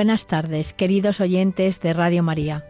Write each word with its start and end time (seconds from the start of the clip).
Buenas 0.00 0.26
tardes, 0.26 0.72
queridos 0.72 1.20
oyentes 1.20 1.78
de 1.78 1.92
Radio 1.92 2.22
María. 2.22 2.64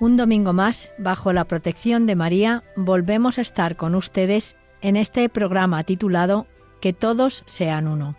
Un 0.00 0.16
domingo 0.16 0.54
más, 0.54 0.90
bajo 0.96 1.34
la 1.34 1.44
protección 1.44 2.06
de 2.06 2.16
María, 2.16 2.64
volvemos 2.76 3.36
a 3.36 3.42
estar 3.42 3.76
con 3.76 3.94
ustedes 3.94 4.56
en 4.80 4.96
este 4.96 5.28
programa 5.28 5.84
titulado 5.84 6.46
Que 6.80 6.94
todos 6.94 7.44
sean 7.44 7.88
uno. 7.88 8.16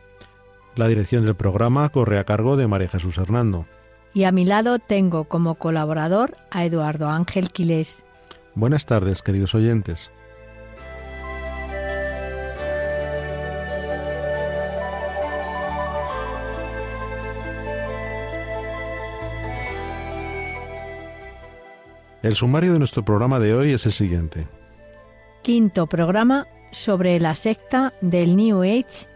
La 0.76 0.88
dirección 0.88 1.26
del 1.26 1.34
programa 1.34 1.90
corre 1.90 2.20
a 2.20 2.26
cargo 2.26 2.56
de 2.56 2.68
María 2.68 2.90
Jesús 2.90 3.18
Hernando. 3.18 3.66
Y 4.14 4.26
a 4.26 4.32
mi 4.32 4.46
lado 4.46 4.78
tengo 4.78 5.24
como 5.24 5.56
colaborador 5.56 6.38
a 6.52 6.64
Eduardo 6.64 7.10
Ángel 7.10 7.50
Quilés. 7.50 8.06
Buenas 8.54 8.86
tardes, 8.86 9.24
queridos 9.24 9.56
oyentes. 9.56 10.12
El 22.24 22.36
sumario 22.36 22.72
de 22.72 22.80
nuestro 22.80 23.04
programa 23.04 23.38
de 23.38 23.54
hoy 23.54 23.74
es 23.74 23.86
el 23.86 23.92
siguiente. 23.92 24.48
Quinto 25.42 25.88
programa 25.88 26.48
sobre 26.72 27.20
la 27.20 27.36
secta 27.36 27.94
del 28.00 28.38
New 28.38 28.64
Age 28.64 29.10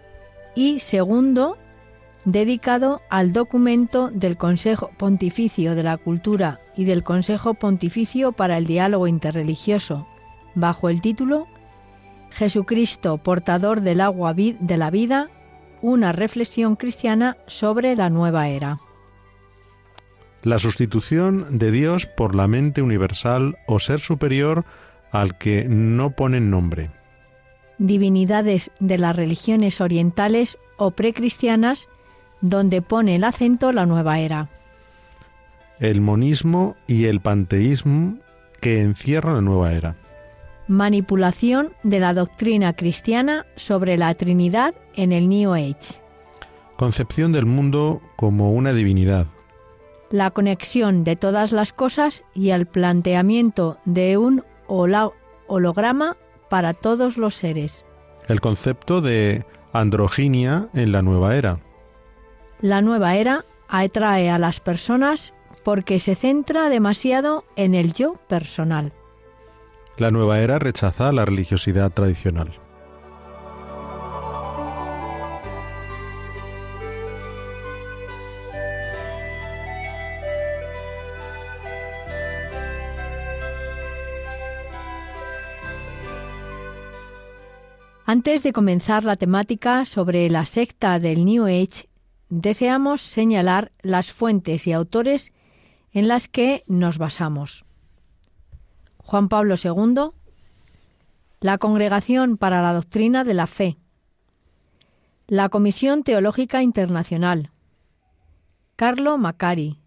y 0.55 0.79
segundo 0.79 1.57
dedicado 2.25 3.01
al 3.09 3.31
documento 3.31 4.09
del 4.09 4.35
Consejo 4.35 4.91
Pontificio 4.97 5.73
de 5.73 5.83
la 5.83 5.95
Cultura 5.95 6.59
y 6.75 6.83
del 6.83 7.05
Consejo 7.05 7.53
Pontificio 7.53 8.33
para 8.33 8.57
el 8.57 8.65
Diálogo 8.65 9.07
Interreligioso, 9.07 10.05
bajo 10.53 10.89
el 10.89 10.99
título 10.99 11.47
Jesucristo, 12.31 13.19
portador 13.19 13.79
del 13.79 14.01
agua 14.01 14.33
de 14.33 14.77
la 14.77 14.89
vida, 14.89 15.29
una 15.81 16.11
reflexión 16.11 16.75
cristiana 16.75 17.37
sobre 17.47 17.95
la 17.95 18.09
nueva 18.09 18.49
era. 18.49 18.81
La 20.47 20.59
sustitución 20.59 21.57
de 21.59 21.71
Dios 21.71 22.05
por 22.05 22.33
la 22.33 22.47
mente 22.47 22.81
universal 22.81 23.57
o 23.67 23.79
ser 23.79 23.99
superior 23.99 24.63
al 25.11 25.37
que 25.37 25.65
no 25.65 26.11
ponen 26.11 26.49
nombre. 26.49 26.83
Divinidades 27.79 28.71
de 28.79 28.97
las 28.97 29.13
religiones 29.13 29.81
orientales 29.81 30.57
o 30.77 30.91
precristianas 30.91 31.89
donde 32.39 32.81
pone 32.81 33.17
el 33.17 33.25
acento 33.25 33.73
la 33.73 33.85
nueva 33.85 34.19
era. 34.19 34.47
El 35.81 35.99
monismo 35.99 36.77
y 36.87 37.07
el 37.07 37.19
panteísmo 37.19 38.17
que 38.61 38.79
encierra 38.79 39.33
la 39.33 39.41
nueva 39.41 39.73
era. 39.73 39.97
Manipulación 40.69 41.73
de 41.83 41.99
la 41.99 42.13
doctrina 42.13 42.71
cristiana 42.71 43.45
sobre 43.57 43.97
la 43.97 44.13
Trinidad 44.15 44.75
en 44.95 45.11
el 45.11 45.27
New 45.27 45.53
Age. 45.53 46.01
Concepción 46.77 47.33
del 47.33 47.45
mundo 47.45 47.99
como 48.15 48.53
una 48.53 48.71
divinidad. 48.71 49.27
La 50.09 50.31
conexión 50.31 51.03
de 51.03 51.15
todas 51.15 51.51
las 51.51 51.73
cosas 51.73 52.23
y 52.33 52.51
el 52.51 52.65
planteamiento 52.65 53.77
de 53.85 54.17
un 54.17 54.43
holograma 54.67 56.17
para 56.49 56.73
todos 56.73 57.17
los 57.17 57.35
seres. 57.35 57.85
El 58.27 58.41
concepto 58.41 59.01
de 59.01 59.45
androginia 59.73 60.69
en 60.73 60.91
la 60.91 61.01
nueva 61.01 61.35
era. 61.35 61.59
La 62.61 62.81
nueva 62.81 63.15
era 63.15 63.45
atrae 63.67 64.29
a 64.29 64.39
las 64.39 64.59
personas 64.59 65.33
porque 65.63 65.99
se 65.99 66.15
centra 66.15 66.69
demasiado 66.69 67.43
en 67.55 67.75
el 67.75 67.93
yo 67.93 68.13
personal. 68.27 68.93
La 69.97 70.11
nueva 70.11 70.39
era 70.39 70.59
rechaza 70.59 71.11
la 71.11 71.25
religiosidad 71.25 71.91
tradicional. 71.91 72.51
Antes 88.09 88.41
de 88.41 88.53
comenzar 88.53 89.03
la 89.03 89.17
temática 89.17 89.83
sobre 89.83 90.29
la 90.29 90.45
secta 90.45 90.97
del 90.97 91.25
New 91.25 91.43
Age, 91.43 91.89
deseamos 92.29 93.01
señalar 93.01 93.73
las 93.81 94.13
fuentes 94.13 94.65
y 94.65 94.71
autores 94.71 95.33
en 95.91 96.07
las 96.07 96.29
que 96.29 96.63
nos 96.67 96.99
basamos. 96.99 97.65
Juan 98.99 99.27
Pablo 99.27 99.55
II, 99.61 100.11
la 101.41 101.57
Congregación 101.57 102.37
para 102.37 102.61
la 102.61 102.71
Doctrina 102.71 103.25
de 103.25 103.33
la 103.33 103.45
Fe, 103.45 103.75
la 105.27 105.49
Comisión 105.49 106.03
Teológica 106.03 106.63
Internacional, 106.63 107.51
Carlo 108.77 109.17
Macari, 109.17 109.81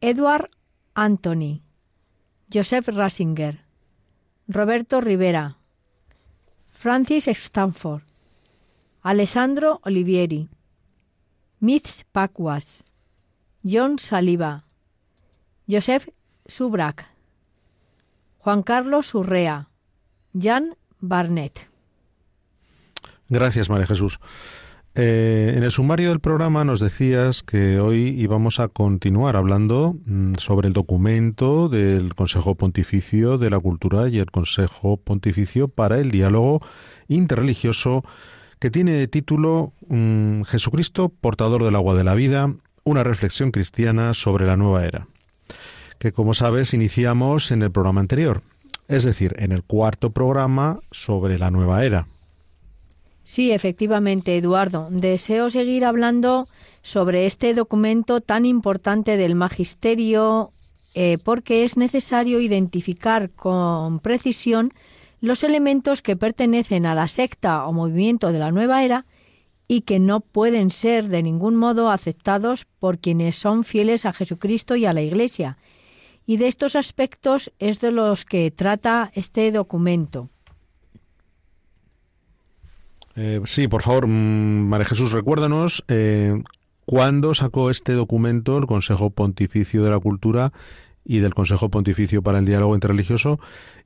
Edward 0.00 0.50
Anthony, 0.92 1.62
Joseph 2.52 2.88
Rasinger, 2.88 3.64
Roberto 4.48 5.00
Rivera, 5.00 5.57
Francis 6.78 7.26
Stanford, 7.26 8.04
Alessandro 9.02 9.80
Olivieri, 9.82 10.48
Mitch 11.58 12.04
Pacuas, 12.12 12.84
John 13.64 13.98
Saliba, 13.98 14.62
Joseph 15.66 16.08
Subrak, 16.46 17.04
Juan 18.38 18.62
Carlos 18.62 19.12
Urrea, 19.12 19.66
Jan 20.32 20.76
Barnett. 21.00 21.68
Gracias, 23.28 23.68
María 23.68 23.86
Jesús. 23.86 24.20
Eh, 25.00 25.54
en 25.56 25.62
el 25.62 25.70
sumario 25.70 26.08
del 26.08 26.18
programa 26.18 26.64
nos 26.64 26.80
decías 26.80 27.44
que 27.44 27.78
hoy 27.78 28.16
íbamos 28.18 28.58
a 28.58 28.66
continuar 28.66 29.36
hablando 29.36 29.94
mm, 30.04 30.34
sobre 30.38 30.66
el 30.66 30.72
documento 30.72 31.68
del 31.68 32.16
Consejo 32.16 32.56
Pontificio 32.56 33.38
de 33.38 33.48
la 33.48 33.60
Cultura 33.60 34.08
y 34.08 34.18
el 34.18 34.32
Consejo 34.32 34.96
Pontificio 34.96 35.68
para 35.68 36.00
el 36.00 36.10
Diálogo 36.10 36.62
Interreligioso 37.06 38.02
que 38.58 38.72
tiene 38.72 38.90
de 38.90 39.06
título 39.06 39.72
mm, 39.86 40.42
Jesucristo, 40.42 41.10
portador 41.10 41.62
del 41.62 41.76
agua 41.76 41.94
de 41.94 42.02
la 42.02 42.16
vida, 42.16 42.52
una 42.82 43.04
reflexión 43.04 43.52
cristiana 43.52 44.14
sobre 44.14 44.46
la 44.46 44.56
nueva 44.56 44.84
era, 44.84 45.06
que 46.00 46.10
como 46.10 46.34
sabes 46.34 46.74
iniciamos 46.74 47.52
en 47.52 47.62
el 47.62 47.70
programa 47.70 48.00
anterior, 48.00 48.42
es 48.88 49.04
decir, 49.04 49.36
en 49.38 49.52
el 49.52 49.62
cuarto 49.62 50.10
programa 50.10 50.80
sobre 50.90 51.38
la 51.38 51.52
nueva 51.52 51.84
era. 51.84 52.08
Sí, 53.28 53.52
efectivamente, 53.52 54.38
Eduardo. 54.38 54.88
Deseo 54.90 55.50
seguir 55.50 55.84
hablando 55.84 56.48
sobre 56.80 57.26
este 57.26 57.52
documento 57.52 58.22
tan 58.22 58.46
importante 58.46 59.18
del 59.18 59.34
Magisterio 59.34 60.52
eh, 60.94 61.18
porque 61.22 61.62
es 61.62 61.76
necesario 61.76 62.40
identificar 62.40 63.28
con 63.28 64.00
precisión 64.00 64.72
los 65.20 65.44
elementos 65.44 66.00
que 66.00 66.16
pertenecen 66.16 66.86
a 66.86 66.94
la 66.94 67.06
secta 67.06 67.66
o 67.66 67.74
movimiento 67.74 68.32
de 68.32 68.38
la 68.38 68.50
nueva 68.50 68.82
era 68.82 69.04
y 69.68 69.82
que 69.82 69.98
no 69.98 70.20
pueden 70.20 70.70
ser 70.70 71.08
de 71.08 71.22
ningún 71.22 71.54
modo 71.54 71.90
aceptados 71.90 72.64
por 72.64 72.98
quienes 72.98 73.36
son 73.36 73.62
fieles 73.62 74.06
a 74.06 74.14
Jesucristo 74.14 74.74
y 74.74 74.86
a 74.86 74.94
la 74.94 75.02
Iglesia. 75.02 75.58
Y 76.24 76.38
de 76.38 76.48
estos 76.48 76.76
aspectos 76.76 77.52
es 77.58 77.78
de 77.80 77.90
los 77.90 78.24
que 78.24 78.50
trata 78.50 79.10
este 79.12 79.52
documento. 79.52 80.30
Eh, 83.20 83.40
sí, 83.46 83.66
por 83.66 83.82
favor, 83.82 84.06
mm, 84.06 84.68
María 84.68 84.84
Jesús, 84.84 85.10
recuérdanos 85.10 85.82
eh, 85.88 86.40
cuándo 86.86 87.34
sacó 87.34 87.68
este 87.68 87.94
documento 87.94 88.56
el 88.56 88.66
Consejo 88.66 89.10
Pontificio 89.10 89.82
de 89.82 89.90
la 89.90 89.98
Cultura 89.98 90.52
y 91.04 91.18
del 91.18 91.34
Consejo 91.34 91.68
Pontificio 91.68 92.22
para 92.22 92.38
el 92.38 92.44
Diálogo 92.44 92.76
Interreligioso 92.76 93.40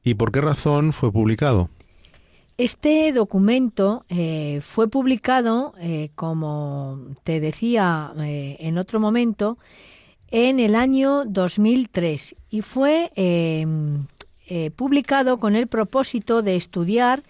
y 0.05 0.15
por 0.15 0.33
qué 0.33 0.43
razón 0.43 0.93
fue 0.93 1.11
publicado. 1.11 1.71
Este 2.59 3.11
documento 3.13 4.05
eh, 4.11 4.61
fue 4.63 4.89
publicado, 4.89 5.73
como 6.15 6.99
te 7.25 7.41
decía 7.41 8.13
en 8.19 8.77
otro 8.77 9.01
momento, 9.01 9.57
en 10.31 10.61
el 10.61 10.75
año 10.75 11.25
2003 11.25 12.37
y 12.51 12.61
fue 12.61 13.11
publicado 14.77 15.41
con 15.41 15.57
el 15.57 15.69
propósito 15.69 16.43
de 16.43 16.57
estudiar 16.57 17.23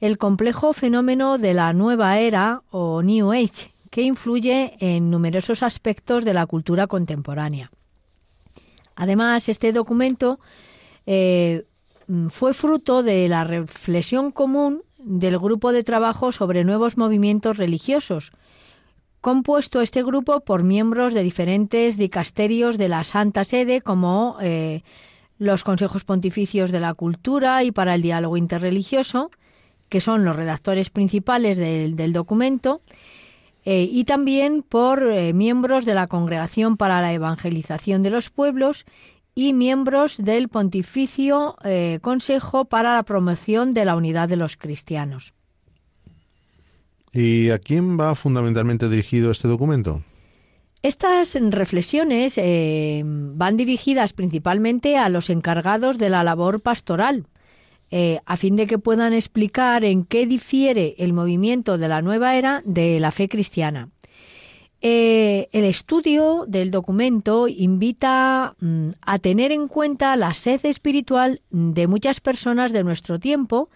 el 0.00 0.18
complejo 0.18 0.72
fenómeno 0.72 1.38
de 1.38 1.54
la 1.54 1.72
nueva 1.72 2.18
era 2.18 2.62
o 2.70 3.02
New 3.02 3.32
Age, 3.32 3.72
que 3.90 4.02
influye 4.02 4.74
en 4.80 5.10
numerosos 5.10 5.62
aspectos 5.62 6.24
de 6.24 6.34
la 6.34 6.46
cultura 6.46 6.86
contemporánea. 6.86 7.70
Además, 8.96 9.48
este 9.48 9.72
documento 9.72 10.40
eh, 11.06 11.64
fue 12.30 12.54
fruto 12.54 13.02
de 13.02 13.28
la 13.28 13.44
reflexión 13.44 14.30
común 14.30 14.82
del 14.98 15.38
grupo 15.38 15.72
de 15.72 15.82
trabajo 15.82 16.32
sobre 16.32 16.64
nuevos 16.64 16.96
movimientos 16.96 17.56
religiosos, 17.56 18.32
compuesto 19.20 19.80
este 19.80 20.02
grupo 20.02 20.40
por 20.40 20.62
miembros 20.62 21.14
de 21.14 21.22
diferentes 21.22 21.96
dicasterios 21.96 22.78
de 22.78 22.88
la 22.88 23.04
Santa 23.04 23.44
Sede, 23.44 23.80
como 23.80 24.36
eh, 24.40 24.82
los 25.38 25.64
consejos 25.64 26.04
pontificios 26.04 26.70
de 26.70 26.80
la 26.80 26.94
cultura 26.94 27.64
y 27.64 27.72
para 27.72 27.94
el 27.94 28.02
diálogo 28.02 28.36
interreligioso, 28.36 29.30
que 29.90 30.00
son 30.00 30.24
los 30.24 30.34
redactores 30.34 30.88
principales 30.88 31.58
del, 31.58 32.12
documento, 32.14 32.80
eh, 33.66 33.86
y 33.90 34.04
también 34.04 34.62
por 34.62 35.02
eh, 35.02 35.34
miembros 35.34 35.84
de 35.84 35.92
la 35.92 36.06
Congregación 36.06 36.78
para 36.78 37.02
la 37.02 37.12
Evangelización 37.12 38.02
de 38.02 38.08
los 38.08 38.30
Pueblos 38.30 38.86
y 39.34 39.52
miembros 39.52 40.16
del 40.16 40.48
Pontificio 40.48 41.56
Consejo 42.00 42.64
para 42.64 42.94
la 42.94 43.04
Promoción 43.04 43.72
de 43.72 43.84
la 43.84 43.94
Unidad 43.96 44.28
de 44.28 44.36
los 44.36 44.56
Cristianos. 44.56 45.34
¿Y 47.12 47.50
a 47.50 47.58
quién 47.58 47.98
va 47.98 48.14
fundamentalmente 48.14 48.88
dirigido 48.88 49.30
este 49.30 49.48
documento? 49.48 50.02
Estas 50.82 51.36
reflexiones 51.38 52.38
eh, 52.38 53.02
van 53.04 53.58
dirigidas 53.58 54.14
principalmente 54.14 54.96
a 54.96 55.10
los 55.10 55.28
encargados 55.28 55.98
de 55.98 56.08
la 56.08 56.24
labor 56.24 56.60
pastoral, 56.60 57.26
eh, 57.90 58.20
a 58.24 58.36
fin 58.36 58.56
de 58.56 58.66
que 58.66 58.78
puedan 58.78 59.12
explicar 59.12 59.84
en 59.84 60.04
qué 60.04 60.26
difiere 60.26 60.94
el 60.98 61.12
movimiento 61.12 61.78
de 61.78 61.88
la 61.88 62.02
nueva 62.02 62.36
era 62.36 62.62
de 62.64 63.00
la 63.00 63.10
fe 63.10 63.28
cristiana. 63.28 63.88
Eh, 64.82 65.48
el 65.52 65.64
estudio 65.64 66.46
del 66.48 66.70
documento 66.70 67.48
invita 67.48 68.54
mm, 68.60 68.88
a 69.02 69.18
tener 69.18 69.52
en 69.52 69.68
cuenta 69.68 70.16
la 70.16 70.32
sed 70.32 70.64
espiritual 70.64 71.42
de 71.50 71.86
muchas 71.86 72.20
personas 72.20 72.72
de 72.72 72.82
nuestro 72.82 73.18
tiempo 73.18 73.68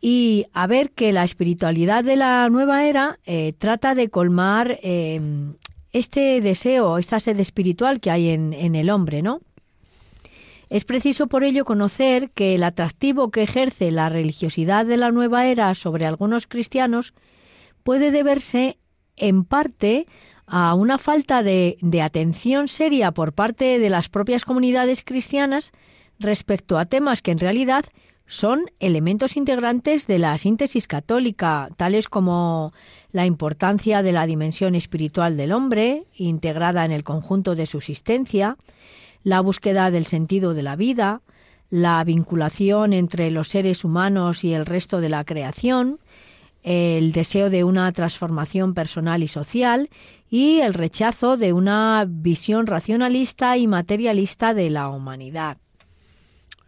y 0.00 0.46
a 0.52 0.68
ver 0.68 0.92
que 0.92 1.12
la 1.12 1.24
espiritualidad 1.24 2.04
de 2.04 2.14
la 2.14 2.48
nueva 2.48 2.86
era 2.86 3.18
eh, 3.24 3.54
trata 3.58 3.96
de 3.96 4.08
colmar 4.08 4.78
eh, 4.82 5.20
este 5.90 6.40
deseo, 6.40 6.98
esta 6.98 7.18
sed 7.18 7.40
espiritual 7.40 7.98
que 7.98 8.12
hay 8.12 8.28
en, 8.28 8.52
en 8.52 8.76
el 8.76 8.90
hombre, 8.90 9.20
¿no? 9.20 9.40
Es 10.68 10.84
preciso 10.84 11.26
por 11.26 11.44
ello 11.44 11.64
conocer 11.64 12.30
que 12.30 12.54
el 12.54 12.64
atractivo 12.64 13.30
que 13.30 13.42
ejerce 13.42 13.90
la 13.90 14.08
religiosidad 14.08 14.86
de 14.86 14.96
la 14.96 15.10
nueva 15.10 15.46
era 15.46 15.74
sobre 15.74 16.06
algunos 16.06 16.46
cristianos 16.46 17.14
puede 17.82 18.10
deberse 18.10 18.78
en 19.16 19.44
parte 19.44 20.06
a 20.46 20.74
una 20.74 20.98
falta 20.98 21.42
de, 21.42 21.76
atención 22.02 22.68
seria 22.68 23.12
por 23.12 23.32
parte 23.32 23.78
de 23.78 23.90
las 23.90 24.08
propias 24.08 24.44
comunidades 24.44 25.02
cristianas 25.02 25.72
respecto 26.18 26.78
a 26.78 26.84
temas 26.84 27.22
que 27.22 27.30
en 27.30 27.38
realidad 27.38 27.84
son 28.26 28.64
elementos 28.80 29.36
integrantes 29.36 30.06
de 30.06 30.18
la 30.18 30.36
síntesis 30.38 30.86
católica, 30.86 31.68
tales 31.76 32.08
como 32.08 32.72
la 33.12 33.26
importancia 33.26 34.02
de 34.02 34.12
la 34.12 34.26
dimensión 34.26 34.74
espiritual 34.74 35.36
del 35.36 35.52
hombre, 35.52 36.06
integrada 36.14 36.84
en 36.86 36.92
el 36.92 37.04
conjunto 37.04 37.54
de 37.54 37.66
su 37.66 37.78
existencia, 37.78 38.56
la 39.24 39.40
búsqueda 39.40 39.90
del 39.90 40.06
sentido 40.06 40.54
de 40.54 40.62
la 40.62 40.76
vida, 40.76 41.22
la 41.70 42.04
vinculación 42.04 42.92
entre 42.92 43.30
los 43.30 43.48
seres 43.48 43.84
humanos 43.84 44.44
y 44.44 44.52
el 44.52 44.66
resto 44.66 45.00
de 45.00 45.08
la 45.08 45.24
creación, 45.24 45.98
el 46.62 47.12
deseo 47.12 47.50
de 47.50 47.64
una 47.64 47.90
transformación 47.92 48.74
personal 48.74 49.22
y 49.22 49.26
social 49.26 49.90
y 50.30 50.60
el 50.60 50.72
rechazo 50.72 51.36
de 51.36 51.52
una 51.52 52.04
visión 52.08 52.66
racionalista 52.66 53.56
y 53.58 53.66
materialista 53.66 54.54
de 54.54 54.70
la 54.70 54.88
humanidad. 54.88 55.58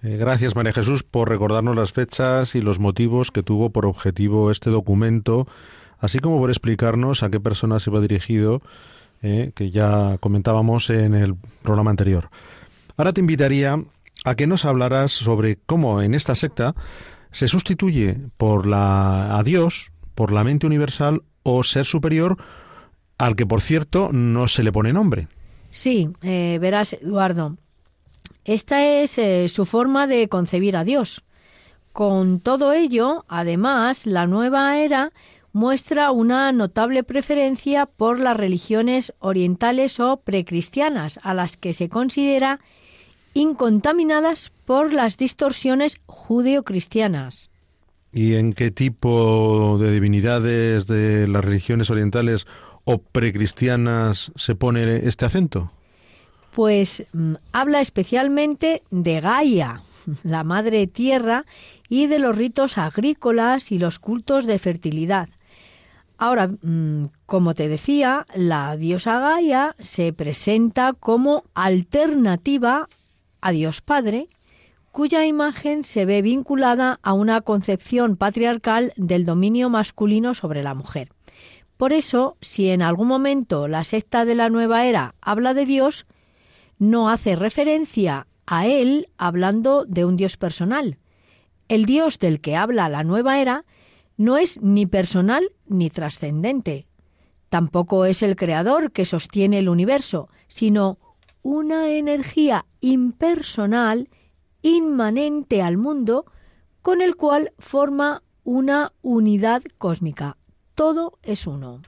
Eh, 0.03 0.17
gracias, 0.19 0.55
María 0.55 0.73
Jesús, 0.73 1.03
por 1.03 1.29
recordarnos 1.29 1.77
las 1.77 1.93
fechas 1.93 2.55
y 2.55 2.61
los 2.61 2.79
motivos 2.79 3.31
que 3.31 3.43
tuvo 3.43 3.71
por 3.71 3.87
objetivo 3.87 4.51
este 4.51 4.71
documento, 4.71 5.47
así 5.99 6.19
como 6.19 6.39
por 6.39 6.51
explicarnos 6.51 7.23
a 7.23 7.31
qué 7.31 7.41
personas 7.41 7.83
se 7.83 7.91
va 7.91 8.01
dirigido, 8.01 8.61
eh, 9.27 9.53
que 9.55 9.71
ya 9.71 10.19
comentábamos 10.19 10.89
en 10.91 11.15
el 11.15 11.35
programa 11.63 11.91
anterior. 11.91 12.31
Ahora 12.97 13.13
te 13.13 13.21
invitaría 13.21 13.83
a 14.25 14.35
que 14.37 14.47
nos 14.47 14.65
hablaras 14.65 15.11
sobre 15.11 15.57
cómo 15.67 16.01
en 16.01 16.15
esta 16.15 16.35
secta 16.35 16.75
se 17.33 17.49
sustituye 17.49 18.19
por 18.37 18.67
la 18.67 19.37
a 19.37 19.43
Dios, 19.43 19.91
por 20.15 20.33
la 20.33 20.45
mente 20.45 20.67
universal 20.67 21.23
o 21.43 21.65
ser 21.65 21.87
superior, 21.87 22.37
al 23.19 23.35
que 23.35 23.47
por 23.47 23.61
cierto 23.61 24.11
no 24.13 24.47
se 24.47 24.63
le 24.63 24.73
pone 24.73 24.93
nombre. 24.93 25.29
Sí, 25.71 26.09
eh, 26.23 26.59
verás, 26.61 26.93
Eduardo, 26.93 27.57
esta 28.45 28.87
es 28.87 29.19
eh, 29.19 29.49
su 29.49 29.67
forma 29.67 30.07
de 30.07 30.29
concebir 30.29 30.77
a 30.77 30.85
Dios. 30.85 31.25
Con 31.93 32.41
todo 32.41 32.73
ello, 32.73 33.25
además, 33.27 34.07
la 34.07 34.27
nueva 34.27 34.79
era 34.79 35.13
muestra 35.57 36.11
una 36.11 36.53
notable 36.53 37.03
preferencia 37.03 37.87
por 37.87 38.21
las 38.21 38.37
religiones 38.37 39.15
orientales 39.21 39.99
o 40.01 40.19
precristianas, 40.19 41.19
a 41.23 41.33
las 41.33 41.57
que 41.57 41.73
se 41.73 41.89
considera 41.89 42.61
incontaminadas 43.33 44.53
por 44.67 44.93
las 44.93 45.17
distorsiones 45.17 45.99
judeocristianas. 46.05 47.49
¿Y 48.13 48.35
en 48.35 48.53
qué 48.53 48.71
tipo 48.71 49.79
de 49.81 49.93
divinidades 49.93 50.87
de 50.87 51.27
las 51.27 51.43
religiones 51.43 51.89
orientales 51.89 52.47
o 52.85 52.99
precristianas 52.99 54.33
se 54.37 54.57
pone 54.57 55.09
este 55.09 55.25
acento? 55.25 55.73
pues 56.57 57.05
mm, 57.13 57.35
habla 57.53 57.83
especialmente 57.83 58.83
de 58.91 59.21
Gaia, 59.21 59.83
la 60.23 60.43
madre 60.43 60.87
tierra, 60.87 61.45
y 61.91 62.07
de 62.07 62.19
los 62.19 62.35
ritos 62.35 62.79
agrícolas 62.79 63.71
y 63.73 63.79
los 63.79 63.99
cultos 63.99 64.47
de 64.47 64.59
fertilidad. 64.59 65.29
Ahora, 66.19 66.49
mm, 66.49 67.03
como 67.27 67.55
te 67.55 67.69
decía, 67.69 68.27
la 68.35 68.77
diosa 68.77 69.19
Gaia 69.19 69.77
se 69.79 70.13
presenta 70.13 70.93
como 70.95 71.45
alternativa 71.55 72.89
a 73.41 73.51
Dios 73.51 73.81
Padre, 73.81 74.29
cuya 74.93 75.27
imagen 75.27 75.85
se 75.85 76.07
ve 76.07 76.23
vinculada 76.23 76.99
a 77.03 77.13
una 77.13 77.43
concepción 77.43 78.17
patriarcal 78.17 78.95
del 78.97 79.27
dominio 79.27 79.69
masculino 79.69 80.35
sobre 80.35 80.63
la 80.63 80.75
mujer. 80.75 81.11
Por 81.77 81.93
eso, 81.93 82.39
si 82.41 82.71
en 82.71 82.81
algún 82.81 83.09
momento 83.09 83.69
la 83.69 83.85
secta 83.85 84.25
de 84.25 84.35
la 84.35 84.49
nueva 84.49 84.87
era 84.87 85.15
habla 85.21 85.53
de 85.53 85.67
Dios, 85.67 86.07
no 86.79 87.11
hace 87.11 87.37
referencia 87.37 88.27
a 88.47 88.67
él 88.67 89.09
hablando 89.19 89.85
de 89.85 90.07
un 90.07 90.17
Dios 90.17 90.39
personal. 90.39 90.97
El 91.69 91.85
Dios 91.85 92.19
del 92.19 92.41
que 92.41 92.57
habla 92.57 92.89
la 92.89 93.05
nueva 93.05 93.41
era 93.41 93.67
no 94.17 94.37
es 94.37 94.61
ni 94.63 94.87
personal 94.87 95.53
ni 95.67 95.91
trascendente. 95.91 96.87
Tampoco 97.49 98.05
es 98.05 98.23
el 98.23 98.37
creador 98.37 98.93
que 98.93 99.05
sostiene 99.05 99.59
el 99.59 99.69
universo, 99.69 100.29
sino 100.49 100.99
una 101.43 101.91
energía 101.91 102.67
impersonal 102.81 104.09
inmanente 104.63 105.63
al 105.63 105.77
mundo 105.77 106.27
con 106.83 107.03
el 107.03 107.17
cual 107.17 107.53
forma 107.59 108.23
una 108.43 108.93
unidad 109.03 109.63
cósmica. 109.79 110.37
Todo 110.75 111.19
es 111.23 111.47
uno. 111.47 111.83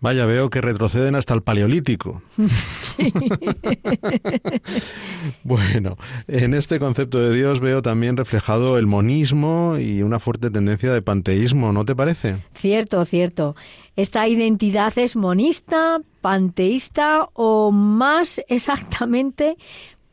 Vaya, 0.00 0.26
veo 0.26 0.48
que 0.48 0.60
retroceden 0.60 1.16
hasta 1.16 1.34
el 1.34 1.42
Paleolítico. 1.42 2.22
bueno, 5.42 5.96
en 6.28 6.54
este 6.54 6.78
concepto 6.78 7.18
de 7.18 7.34
Dios 7.34 7.58
veo 7.58 7.82
también 7.82 8.16
reflejado 8.16 8.78
el 8.78 8.86
monismo 8.86 9.76
y 9.76 10.02
una 10.02 10.20
fuerte 10.20 10.50
tendencia 10.50 10.92
de 10.92 11.02
panteísmo, 11.02 11.72
¿no 11.72 11.84
te 11.84 11.96
parece? 11.96 12.36
Cierto, 12.54 13.04
cierto. 13.04 13.56
Esta 13.96 14.28
identidad 14.28 14.96
es 14.96 15.16
monista, 15.16 16.00
panteísta 16.20 17.28
o 17.32 17.72
más 17.72 18.40
exactamente 18.46 19.56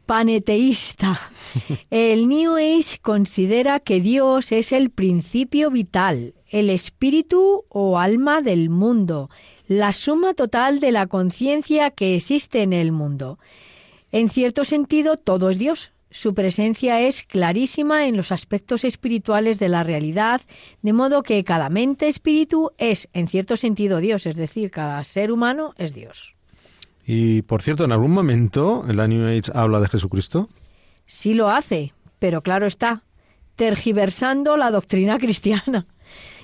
paneteísta. 0.07 1.19
El 1.91 2.27
New 2.27 2.55
Age 2.55 2.97
considera 3.01 3.79
que 3.79 4.01
Dios 4.01 4.51
es 4.51 4.71
el 4.71 4.89
principio 4.89 5.69
vital, 5.69 6.33
el 6.49 6.69
espíritu 6.69 7.65
o 7.69 7.99
alma 7.99 8.41
del 8.41 8.69
mundo, 8.69 9.29
la 9.67 9.91
suma 9.91 10.33
total 10.33 10.79
de 10.79 10.91
la 10.91 11.07
conciencia 11.07 11.91
que 11.91 12.15
existe 12.15 12.61
en 12.61 12.73
el 12.73 12.91
mundo. 12.91 13.39
En 14.11 14.29
cierto 14.29 14.65
sentido, 14.65 15.17
todo 15.17 15.49
es 15.49 15.59
Dios. 15.59 15.91
Su 16.11 16.33
presencia 16.33 17.01
es 17.01 17.23
clarísima 17.23 18.07
en 18.07 18.15
los 18.15 18.31
aspectos 18.31 18.85
espirituales 18.85 19.59
de 19.59 19.67
la 19.67 19.83
realidad, 19.83 20.41
de 20.81 20.93
modo 20.93 21.23
que 21.23 21.43
cada 21.43 21.69
mente 21.69 22.07
espíritu 22.07 22.71
es, 22.77 23.09
en 23.11 23.27
cierto 23.27 23.57
sentido, 23.57 23.99
Dios, 23.99 24.25
es 24.25 24.35
decir, 24.35 24.71
cada 24.71 25.03
ser 25.03 25.31
humano 25.31 25.73
es 25.77 25.93
Dios. 25.93 26.35
Y, 27.05 27.41
por 27.41 27.61
cierto, 27.61 27.83
¿en 27.83 27.91
algún 27.91 28.11
momento 28.11 28.85
la 28.87 29.07
New 29.07 29.27
Age 29.27 29.51
habla 29.53 29.81
de 29.81 29.89
Jesucristo? 29.89 30.47
Sí 31.05 31.33
lo 31.33 31.49
hace, 31.49 31.93
pero 32.17 32.41
claro 32.41 32.65
está, 32.65 33.03
tergiversando 33.55 34.55
la 34.55 34.71
doctrina 34.71 35.17
cristiana. 35.19 35.85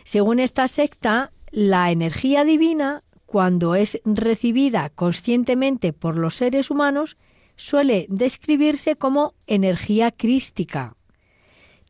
Según 0.03 0.39
esta 0.39 0.67
secta, 0.67 1.31
la 1.51 1.91
energía 1.91 2.43
divina 2.43 3.03
cuando 3.31 3.75
es 3.75 3.97
recibida 4.03 4.89
conscientemente 4.89 5.93
por 5.93 6.17
los 6.17 6.35
seres 6.35 6.69
humanos, 6.69 7.15
suele 7.55 8.05
describirse 8.09 8.97
como 8.97 9.35
energía 9.47 10.11
crística. 10.11 10.97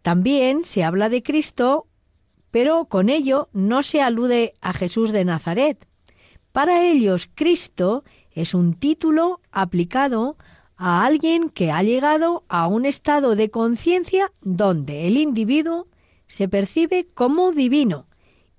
También 0.04 0.64
se 0.64 0.84
habla 0.84 1.10
de 1.10 1.24
Cristo, 1.24 1.88
pero 2.52 2.86
con 2.86 3.10
ello 3.10 3.50
no 3.54 3.82
se 3.82 4.04
alude 4.04 4.54
a 4.62 4.72
Jesús 4.72 5.12
de 5.12 5.26
Nazaret. 5.26 5.88
Para 6.52 6.86
ellos, 6.86 7.28
Cristo 7.34 8.04
es 8.30 8.54
un 8.54 8.76
título 8.76 9.42
aplicado 9.50 10.38
a 10.78 11.04
alguien 11.04 11.50
que 11.50 11.72
ha 11.72 11.82
llegado 11.82 12.44
a 12.50 12.68
un 12.68 12.86
estado 12.86 13.36
de 13.36 13.50
conciencia 13.50 14.32
donde 14.42 15.08
el 15.08 15.18
individuo 15.18 15.88
se 16.28 16.48
percibe 16.48 17.08
como 17.16 17.52
divino 17.52 18.06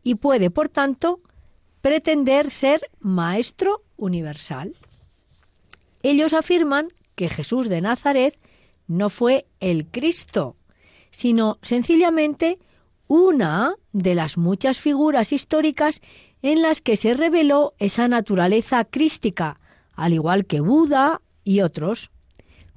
y 0.03 0.17
puede, 0.17 0.51
por 0.51 0.69
tanto, 0.69 1.21
pretender 1.83 2.51
ser 2.51 2.81
maestro 3.01 3.83
universal. 3.97 4.75
Ellos 6.03 6.33
afirman 6.33 6.89
que 7.15 7.29
Jesús 7.29 7.69
de 7.69 7.81
Nazaret 7.81 8.39
no 8.87 9.11
fue 9.11 9.47
el 9.61 9.87
Cristo, 9.87 10.57
sino 11.11 11.59
sencillamente 11.63 12.59
una 13.09 13.75
de 13.93 14.15
las 14.15 14.39
muchas 14.39 14.79
figuras 14.79 15.33
históricas 15.33 16.01
en 16.41 16.63
las 16.63 16.81
que 16.81 16.97
se 16.97 17.15
reveló 17.15 17.75
esa 17.79 18.09
naturaleza 18.09 18.85
crística, 18.85 19.59
al 19.95 20.15
igual 20.15 20.47
que 20.47 20.61
Buda 20.61 21.21
y 21.45 21.61
otros. 21.61 22.11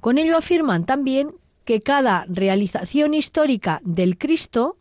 Con 0.00 0.18
ello 0.18 0.36
afirman 0.36 0.84
también 0.84 1.34
que 1.64 1.82
cada 1.82 2.26
realización 2.28 3.14
histórica 3.14 3.80
del 3.82 4.18
Cristo 4.18 4.76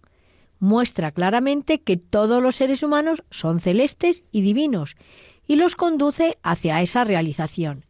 muestra 0.59 1.12
claramente 1.12 1.81
que 1.81 1.97
todos 1.97 2.41
los 2.41 2.55
seres 2.55 2.83
humanos 2.83 3.24
son 3.29 3.59
celestes 3.59 4.24
y 4.31 4.41
divinos 4.41 4.95
y 5.47 5.55
los 5.55 5.75
conduce 5.75 6.38
hacia 6.43 6.81
esa 6.81 7.03
realización. 7.03 7.85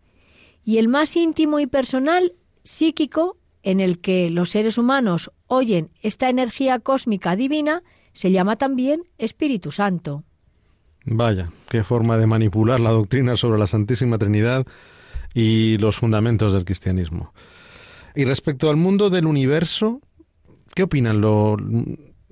Y 0.64 0.78
el 0.78 0.88
más 0.88 1.16
íntimo 1.16 1.60
y 1.60 1.68
personal, 1.68 2.34
psíquico, 2.64 3.38
en 3.64 3.80
el 3.80 4.00
que 4.00 4.30
los 4.30 4.50
seres 4.50 4.78
humanos 4.78 5.32
oyen 5.48 5.90
esta 6.02 6.30
energía 6.30 6.80
cósmica 6.80 7.36
divina, 7.36 7.84
se 8.14 8.32
llama 8.32 8.56
también 8.56 9.04
Espíritu 9.18 9.72
Santo. 9.72 10.24
Vaya, 11.06 11.50
qué 11.70 11.84
forma 11.84 12.18
de 12.18 12.26
manipular 12.26 12.80
la 12.80 12.90
doctrina 12.90 13.38
sobre 13.38 13.60
la 13.60 13.68
Santísima 13.68 14.18
Trinidad 14.18 14.66
y 15.34 15.78
los 15.78 15.98
fundamentos 15.98 16.54
del 16.54 16.66
cristianismo. 16.66 17.34
Y 18.16 18.26
respecto 18.26 18.70
al 18.70 18.78
mundo 18.78 19.10
del 19.10 19.28
universo, 19.28 20.02
¿qué 20.74 20.84
opinan 20.84 21.22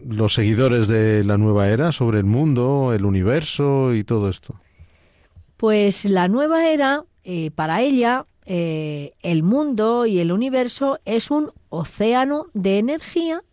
los 0.07 0.33
seguidores 0.33 0.87
de 0.87 1.23
la 1.23 1.37
nueva 1.37 1.69
era 1.69 1.91
sobre 1.91 2.19
el 2.19 2.25
mundo, 2.25 2.93
el 2.93 3.05
universo 3.05 3.93
y 3.93 4.03
todo 4.03 4.29
esto? 4.29 4.55
Pues 5.57 6.05
la 6.05 6.27
nueva 6.27 6.67
era, 6.69 7.03
eh, 7.23 7.51
para 7.51 7.81
ella, 7.81 8.25
eh, 8.45 9.13
el 9.21 9.43
mundo 9.43 10.05
y 10.05 10.19
el 10.19 10.31
universo 10.31 10.99
es 11.05 11.31
un 11.31 11.51
océano 11.69 12.47
de 12.53 12.79
energía 12.79 13.43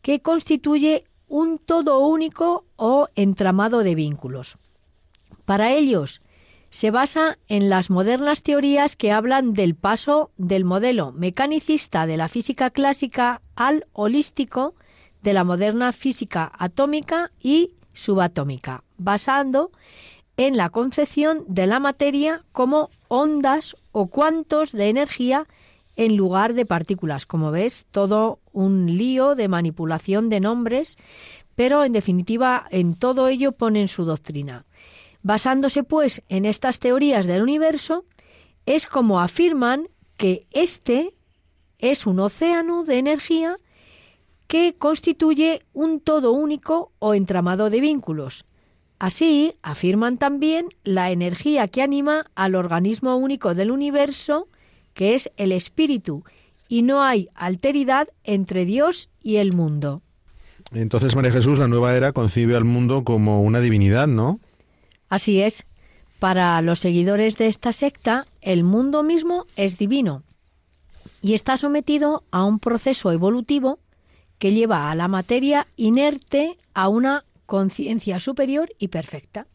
que 0.00 0.20
constituye 0.20 1.04
un 1.28 1.58
todo 1.58 1.98
único 2.00 2.64
o 2.76 3.08
entramado 3.14 3.82
de 3.82 3.94
vínculos. 3.94 4.58
Para 5.44 5.72
ellos, 5.72 6.22
se 6.70 6.90
basa 6.90 7.38
en 7.48 7.68
las 7.68 7.90
modernas 7.90 8.42
teorías 8.42 8.96
que 8.96 9.12
hablan 9.12 9.52
del 9.52 9.74
paso 9.74 10.30
del 10.38 10.64
modelo 10.64 11.12
mecanicista 11.12 12.06
de 12.06 12.16
la 12.16 12.28
física 12.28 12.70
clásica 12.70 13.42
al 13.56 13.86
holístico 13.92 14.74
de 15.22 15.32
la 15.32 15.44
moderna 15.44 15.92
física 15.92 16.50
atómica 16.58 17.30
y 17.40 17.72
subatómica, 17.94 18.84
basando 18.98 19.70
en 20.36 20.56
la 20.56 20.70
concepción 20.70 21.44
de 21.46 21.66
la 21.66 21.78
materia 21.78 22.44
como 22.52 22.90
ondas 23.08 23.76
o 23.92 24.06
cuantos 24.06 24.72
de 24.72 24.88
energía 24.88 25.46
en 25.96 26.16
lugar 26.16 26.54
de 26.54 26.66
partículas. 26.66 27.26
Como 27.26 27.50
ves, 27.50 27.86
todo 27.90 28.38
un 28.52 28.96
lío 28.96 29.34
de 29.34 29.48
manipulación 29.48 30.28
de 30.28 30.40
nombres, 30.40 30.96
pero 31.54 31.84
en 31.84 31.92
definitiva 31.92 32.66
en 32.70 32.94
todo 32.94 33.28
ello 33.28 33.52
ponen 33.52 33.88
su 33.88 34.04
doctrina. 34.04 34.64
Basándose 35.22 35.84
pues 35.84 36.22
en 36.28 36.46
estas 36.46 36.78
teorías 36.78 37.26
del 37.26 37.42
universo, 37.42 38.04
es 38.66 38.86
como 38.86 39.20
afirman 39.20 39.88
que 40.16 40.46
este 40.50 41.14
es 41.78 42.06
un 42.06 42.20
océano 42.20 42.84
de 42.84 42.98
energía 42.98 43.58
que 44.52 44.74
constituye 44.74 45.62
un 45.72 45.98
todo 45.98 46.32
único 46.32 46.92
o 46.98 47.14
entramado 47.14 47.70
de 47.70 47.80
vínculos. 47.80 48.44
Así, 48.98 49.54
afirman 49.62 50.18
también 50.18 50.66
la 50.84 51.10
energía 51.10 51.68
que 51.68 51.80
anima 51.80 52.26
al 52.34 52.54
organismo 52.54 53.16
único 53.16 53.54
del 53.54 53.70
universo 53.70 54.48
que 54.92 55.14
es 55.14 55.30
el 55.38 55.52
espíritu, 55.52 56.24
y 56.68 56.82
no 56.82 57.02
hay 57.02 57.30
alteridad 57.34 58.08
entre 58.24 58.66
Dios 58.66 59.08
y 59.22 59.36
el 59.36 59.54
mundo. 59.54 60.02
Entonces, 60.70 61.16
María 61.16 61.32
Jesús, 61.32 61.58
la 61.58 61.66
nueva 61.66 61.96
era 61.96 62.12
concibe 62.12 62.54
al 62.54 62.64
mundo 62.64 63.04
como 63.04 63.40
una 63.40 63.60
divinidad, 63.60 64.06
¿no? 64.06 64.38
Así 65.08 65.40
es. 65.40 65.64
Para 66.18 66.60
los 66.60 66.78
seguidores 66.78 67.38
de 67.38 67.46
esta 67.46 67.72
secta, 67.72 68.26
el 68.42 68.64
mundo 68.64 69.02
mismo 69.02 69.46
es 69.56 69.78
divino 69.78 70.24
y 71.22 71.32
está 71.32 71.56
sometido 71.56 72.24
a 72.30 72.44
un 72.44 72.58
proceso 72.58 73.12
evolutivo 73.12 73.78
que 74.42 74.52
lleva 74.52 74.90
a 74.90 74.96
la 74.96 75.06
materia 75.06 75.68
inerte 75.76 76.58
a 76.74 76.88
una 76.88 77.24
conciencia 77.46 78.18
superior 78.18 78.70
y 78.76 78.88
perfecta. 78.88 79.46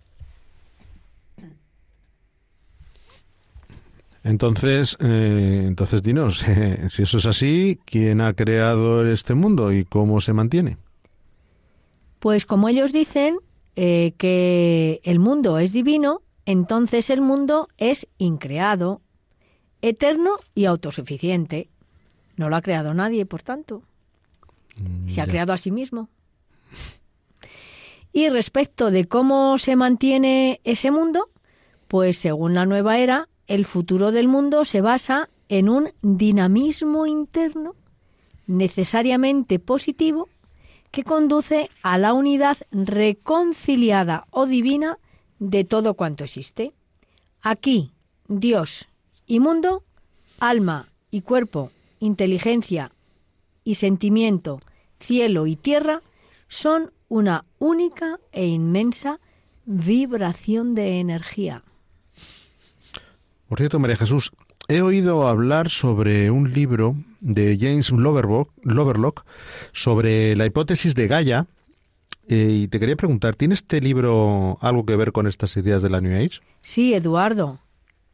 Entonces, 4.24 4.96
eh, 5.02 5.66
entonces 5.68 6.02
dinos, 6.02 6.42
eh, 6.48 6.86
si 6.88 7.04
eso 7.04 7.18
es 7.18 7.26
así, 7.26 7.82
¿quién 7.84 8.22
ha 8.22 8.32
creado 8.34 9.06
este 9.06 9.34
mundo 9.34 9.74
y 9.74 9.84
cómo 9.84 10.22
se 10.22 10.32
mantiene? 10.32 10.78
Pues 12.20 12.46
como 12.46 12.70
ellos 12.70 12.94
dicen 12.94 13.40
eh, 13.76 14.14
que 14.18 15.02
el 15.04 15.20
mundo 15.20 15.60
es 15.60 15.74
divino, 15.74 16.22
entonces 16.46 17.10
el 17.10 17.20
mundo 17.20 17.68
es 17.78 18.08
increado, 18.20 19.02
eterno 19.82 20.38
y 20.56 20.64
autosuficiente. 20.64 21.68
No 22.38 22.48
lo 22.48 22.56
ha 22.56 22.62
creado 22.62 22.94
nadie, 22.94 23.26
por 23.26 23.44
tanto. 23.44 23.84
Mm, 24.80 25.10
se 25.10 25.22
ha 25.22 25.26
creado 25.26 25.54
a 25.54 25.58
sí 25.58 25.72
mismo. 25.72 26.10
Y 28.12 28.30
respecto 28.30 28.90
de 28.90 29.06
cómo 29.06 29.58
se 29.58 29.76
mantiene 29.76 30.60
ese 30.64 30.92
mundo, 30.92 31.30
pues 31.88 32.18
según 32.18 32.54
la 32.54 32.66
nueva 32.66 32.98
era, 32.98 33.30
el 33.48 33.66
futuro 33.66 34.12
del 34.12 34.28
mundo 34.28 34.66
se 34.66 34.82
basa 34.82 35.30
en 35.50 35.70
un 35.70 35.92
dinamismo 36.02 37.06
interno 37.06 37.76
necesariamente 38.48 39.60
positivo 39.60 40.30
que 40.92 41.04
conduce 41.04 41.70
a 41.84 41.98
la 41.98 42.14
unidad 42.14 42.58
reconciliada 42.72 44.26
o 44.32 44.46
divina 44.46 44.98
de 45.40 45.64
todo 45.64 45.94
cuanto 45.94 46.24
existe. 46.24 46.74
Aquí, 47.42 47.92
Dios 48.28 48.88
y 49.26 49.40
mundo, 49.40 49.84
alma 50.40 50.88
y 51.12 51.22
cuerpo, 51.22 51.72
inteligencia 52.00 52.92
y 53.68 53.76
sentimiento, 53.76 54.62
cielo 54.98 55.46
y 55.46 55.58
tierra, 55.58 56.02
son 56.48 56.94
una 57.10 57.44
única 57.60 58.18
e 58.32 58.48
inmensa 58.48 59.20
vibración 59.66 60.74
de 60.74 61.02
energía. 61.02 61.64
Por 63.50 63.58
cierto, 63.58 63.78
María 63.78 63.98
Jesús, 63.98 64.32
he 64.70 64.82
oído 64.82 65.28
hablar 65.28 65.70
sobre 65.70 66.32
un 66.32 66.54
libro 66.54 66.96
de 67.20 67.58
James 67.60 67.92
Loverlock 67.92 69.26
sobre 69.74 70.38
la 70.38 70.46
hipótesis 70.46 70.96
de 70.96 71.08
Gaia. 71.08 71.48
Eh, 72.30 72.62
y 72.64 72.68
te 72.70 72.80
quería 72.80 72.96
preguntar, 72.96 73.36
¿tiene 73.36 73.54
este 73.54 73.82
libro 73.82 74.58
algo 74.62 74.86
que 74.86 74.96
ver 74.96 75.12
con 75.12 75.28
estas 75.28 75.58
ideas 75.58 75.82
de 75.82 75.90
la 75.90 76.00
New 76.00 76.16
Age? 76.16 76.40
Sí, 76.62 76.94
Eduardo, 76.94 77.60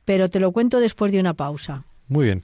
pero 0.03 0.29
te 0.31 0.39
lo 0.39 0.51
cuento 0.51 0.79
después 0.79 1.11
de 1.11 1.19
una 1.19 1.35
pausa. 1.35 1.85
Muy 2.09 2.25
bien. 2.25 2.43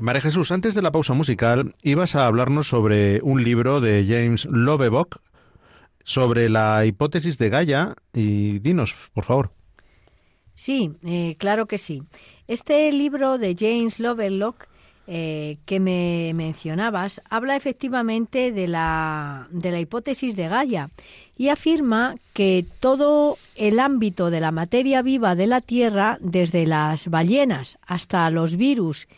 María 0.00 0.22
Jesús, 0.22 0.50
antes 0.50 0.74
de 0.74 0.82
la 0.82 0.92
pausa 0.92 1.12
musical, 1.12 1.74
ibas 1.82 2.14
a 2.14 2.26
hablarnos 2.26 2.68
sobre 2.68 3.20
un 3.22 3.44
libro 3.44 3.80
de 3.80 4.04
James 4.08 4.46
Lovelock 4.46 5.20
sobre 6.04 6.48
la 6.48 6.86
hipótesis 6.86 7.36
de 7.36 7.50
Gaia 7.50 7.94
y 8.14 8.58
dinos, 8.60 8.96
por 9.12 9.24
favor. 9.24 9.52
Sí, 10.54 10.92
eh, 11.04 11.36
claro 11.38 11.66
que 11.66 11.78
sí. 11.78 12.02
Este 12.48 12.90
libro 12.92 13.38
de 13.38 13.54
James 13.58 14.00
Lovelock 14.00 14.68
eh, 15.06 15.58
que 15.66 15.80
me 15.80 16.32
mencionabas 16.34 17.20
habla 17.28 17.56
efectivamente 17.56 18.52
de 18.52 18.68
la, 18.68 19.48
de 19.50 19.70
la 19.72 19.80
hipótesis 19.80 20.36
de 20.36 20.48
Gaia 20.48 20.88
y 21.36 21.48
afirma 21.48 22.14
que 22.32 22.64
todo 22.80 23.36
el 23.56 23.80
ámbito 23.80 24.30
de 24.30 24.40
la 24.40 24.52
materia 24.52 25.02
viva 25.02 25.34
de 25.34 25.46
la 25.46 25.60
Tierra, 25.60 26.18
desde 26.20 26.66
las 26.66 27.08
ballenas 27.08 27.78
hasta 27.86 28.30
los 28.30 28.56
virus 28.56 29.08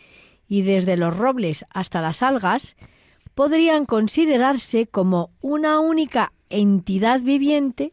y 0.52 0.60
desde 0.60 0.98
los 0.98 1.16
robles 1.16 1.64
hasta 1.70 2.02
las 2.02 2.22
algas, 2.22 2.76
podrían 3.34 3.86
considerarse 3.86 4.86
como 4.86 5.30
una 5.40 5.80
única 5.80 6.34
entidad 6.50 7.22
viviente 7.22 7.92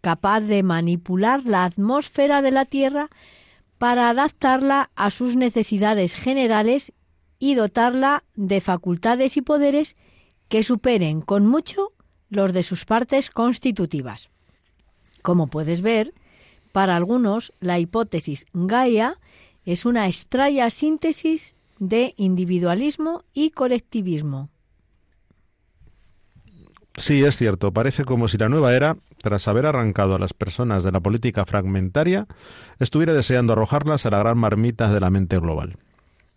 capaz 0.00 0.40
de 0.40 0.64
manipular 0.64 1.46
la 1.46 1.62
atmósfera 1.62 2.42
de 2.42 2.50
la 2.50 2.64
Tierra 2.64 3.10
para 3.78 4.10
adaptarla 4.10 4.90
a 4.96 5.10
sus 5.10 5.36
necesidades 5.36 6.16
generales 6.16 6.92
y 7.38 7.54
dotarla 7.54 8.24
de 8.34 8.60
facultades 8.60 9.36
y 9.36 9.42
poderes 9.42 9.94
que 10.48 10.64
superen 10.64 11.20
con 11.20 11.46
mucho 11.46 11.92
los 12.28 12.52
de 12.52 12.64
sus 12.64 12.86
partes 12.86 13.30
constitutivas. 13.30 14.30
Como 15.22 15.46
puedes 15.46 15.80
ver, 15.80 16.12
para 16.72 16.96
algunos 16.96 17.52
la 17.60 17.78
hipótesis 17.78 18.46
Gaia 18.52 19.20
es 19.64 19.86
una 19.86 20.08
extraña 20.08 20.70
síntesis 20.70 21.54
de 21.88 22.14
individualismo 22.16 23.24
y 23.32 23.50
colectivismo. 23.50 24.50
Sí, 26.96 27.24
es 27.24 27.36
cierto. 27.36 27.72
Parece 27.72 28.04
como 28.04 28.28
si 28.28 28.38
la 28.38 28.48
nueva 28.48 28.74
era, 28.74 28.96
tras 29.18 29.48
haber 29.48 29.66
arrancado 29.66 30.14
a 30.14 30.18
las 30.18 30.32
personas 30.32 30.84
de 30.84 30.92
la 30.92 31.00
política 31.00 31.44
fragmentaria, 31.44 32.26
estuviera 32.78 33.12
deseando 33.12 33.52
arrojarlas 33.52 34.06
a 34.06 34.10
la 34.10 34.20
gran 34.20 34.38
marmita 34.38 34.92
de 34.92 35.00
la 35.00 35.10
mente 35.10 35.38
global. 35.38 35.76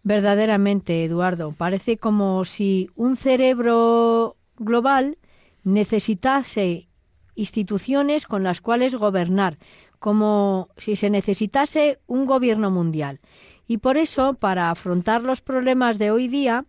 Verdaderamente, 0.03 1.03
Eduardo, 1.03 1.51
parece 1.51 1.97
como 1.97 2.43
si 2.45 2.89
un 2.95 3.17
cerebro 3.17 4.37
global 4.57 5.17
necesitase 5.63 6.87
instituciones 7.35 8.25
con 8.25 8.43
las 8.43 8.61
cuales 8.61 8.95
gobernar, 8.95 9.57
como 9.99 10.69
si 10.77 10.95
se 10.95 11.09
necesitase 11.09 11.99
un 12.07 12.25
gobierno 12.25 12.71
mundial. 12.71 13.19
Y 13.67 13.77
por 13.77 13.97
eso, 13.97 14.33
para 14.33 14.71
afrontar 14.71 15.21
los 15.21 15.41
problemas 15.41 15.99
de 15.99 16.11
hoy 16.11 16.27
día, 16.27 16.65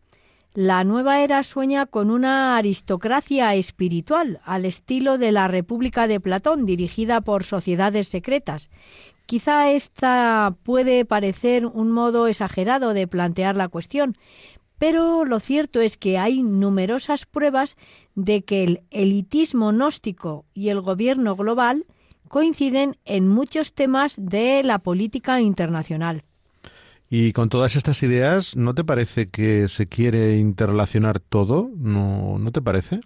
la 0.54 0.82
nueva 0.82 1.20
era 1.22 1.42
sueña 1.44 1.86
con 1.86 2.10
una 2.10 2.56
aristocracia 2.56 3.54
espiritual, 3.54 4.40
al 4.44 4.64
estilo 4.64 5.16
de 5.16 5.30
la 5.30 5.46
República 5.46 6.08
de 6.08 6.20
Platón, 6.20 6.66
dirigida 6.66 7.20
por 7.20 7.44
sociedades 7.44 8.08
secretas. 8.08 8.70
Quizá 9.26 9.70
esta 9.70 10.56
puede 10.62 11.04
parecer 11.04 11.66
un 11.66 11.92
modo 11.92 12.26
exagerado 12.26 12.94
de 12.94 13.06
plantear 13.06 13.54
la 13.56 13.68
cuestión, 13.68 14.16
pero 14.78 15.24
lo 15.24 15.38
cierto 15.38 15.80
es 15.80 15.96
que 15.96 16.18
hay 16.18 16.42
numerosas 16.42 17.26
pruebas 17.26 17.76
de 18.14 18.42
que 18.42 18.64
el 18.64 18.82
elitismo 18.90 19.70
gnóstico 19.70 20.46
y 20.54 20.70
el 20.70 20.80
gobierno 20.80 21.36
global 21.36 21.84
coinciden 22.28 22.96
en 23.04 23.28
muchos 23.28 23.74
temas 23.74 24.16
de 24.18 24.62
la 24.62 24.78
política 24.78 25.40
internacional. 25.40 26.24
Y 27.10 27.32
con 27.32 27.48
todas 27.48 27.74
estas 27.76 28.02
ideas, 28.02 28.56
¿no 28.56 28.74
te 28.74 28.84
parece 28.84 29.28
que 29.28 29.68
se 29.68 29.86
quiere 29.86 30.36
interrelacionar 30.36 31.20
todo? 31.20 31.70
¿No, 31.76 32.38
¿no 32.38 32.52
te 32.52 32.60
parece? 32.60 33.00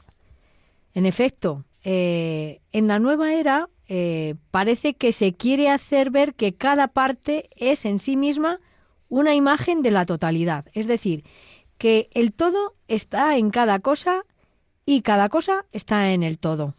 En 0.94 1.06
efecto, 1.06 1.64
eh, 1.84 2.60
en 2.72 2.88
la 2.88 2.98
nueva 2.98 3.34
era 3.34 3.68
eh, 3.88 4.34
parece 4.50 4.94
que 4.94 5.12
se 5.12 5.34
quiere 5.34 5.68
hacer 5.70 6.10
ver 6.10 6.34
que 6.34 6.54
cada 6.54 6.88
parte 6.88 7.48
es 7.56 7.84
en 7.84 7.98
sí 7.98 8.16
misma 8.16 8.58
una 9.08 9.34
imagen 9.34 9.82
de 9.82 9.90
la 9.90 10.06
totalidad. 10.06 10.66
Es 10.72 10.86
decir, 10.86 11.24
que 11.78 12.08
el 12.14 12.32
todo 12.32 12.74
está 12.88 13.36
en 13.36 13.50
cada 13.50 13.80
cosa 13.80 14.22
y 14.86 15.02
cada 15.02 15.28
cosa 15.28 15.64
está 15.72 16.12
en 16.12 16.22
el 16.22 16.38
todo. 16.38 16.74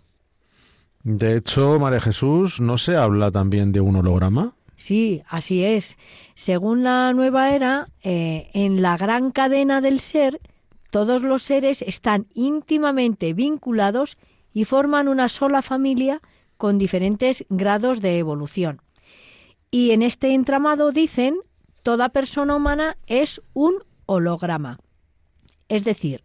De 1.03 1.37
hecho, 1.37 1.77
María 1.79 1.99
Jesús, 1.99 2.59
¿no 2.59 2.77
se 2.77 2.95
habla 2.95 3.29
también 3.29 3.71
de 3.71 3.81
un 3.81 3.97
holograma? 3.97 4.55
Sí, 4.75 5.23
así 5.27 5.63
es. 5.63 5.97
Según 6.35 6.83
la 6.83 7.13
nueva 7.13 7.53
era, 7.53 7.89
eh, 8.01 8.49
en 8.53 8.81
la 8.81 8.97
gran 8.97 9.31
cadena 9.31 9.81
del 9.81 9.99
ser, 9.99 10.39
todos 10.89 11.23
los 11.23 11.43
seres 11.43 11.81
están 11.81 12.27
íntimamente 12.33 13.33
vinculados 13.33 14.17
y 14.53 14.65
forman 14.65 15.07
una 15.07 15.29
sola 15.29 15.61
familia 15.61 16.21
con 16.57 16.77
diferentes 16.77 17.45
grados 17.49 18.01
de 18.01 18.19
evolución. 18.19 18.81
Y 19.71 19.91
en 19.91 20.03
este 20.03 20.33
entramado 20.33 20.91
dicen, 20.91 21.35
toda 21.81 22.09
persona 22.09 22.55
humana 22.55 22.97
es 23.07 23.41
un 23.53 23.83
holograma. 24.05 24.79
Es 25.67 25.83
decir, 25.83 26.21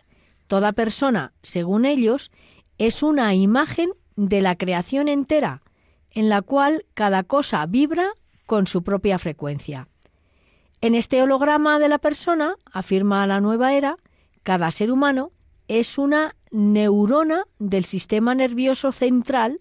toda 0.47 0.73
persona, 0.73 1.33
según 1.43 1.87
ellos, 1.87 2.31
es 2.77 3.03
una 3.03 3.35
imagen 3.35 3.91
de 4.17 4.43
la 4.43 4.57
creación 4.57 5.09
entera, 5.09 5.63
en 6.11 6.29
la 6.29 6.43
cual 6.43 6.85
cada 6.95 7.23
cosa 7.23 7.65
vibra 7.67 8.13
con 8.49 8.67
su 8.67 8.83
propia 8.83 9.19
frecuencia. 9.19 9.89
En 10.81 10.95
este 10.95 11.23
holograma 11.23 11.79
de 11.79 11.91
la 11.91 11.99
persona, 11.99 12.57
afirma 12.73 13.27
la 13.27 13.43
nueva 13.43 13.75
era, 13.75 13.99
cada 14.43 14.71
ser 14.71 14.91
humano 14.91 15.33
es 15.69 15.99
una 15.99 16.35
neurona 16.51 17.45
del 17.59 17.85
sistema 17.85 18.35
nervioso 18.35 18.91
central 18.91 19.61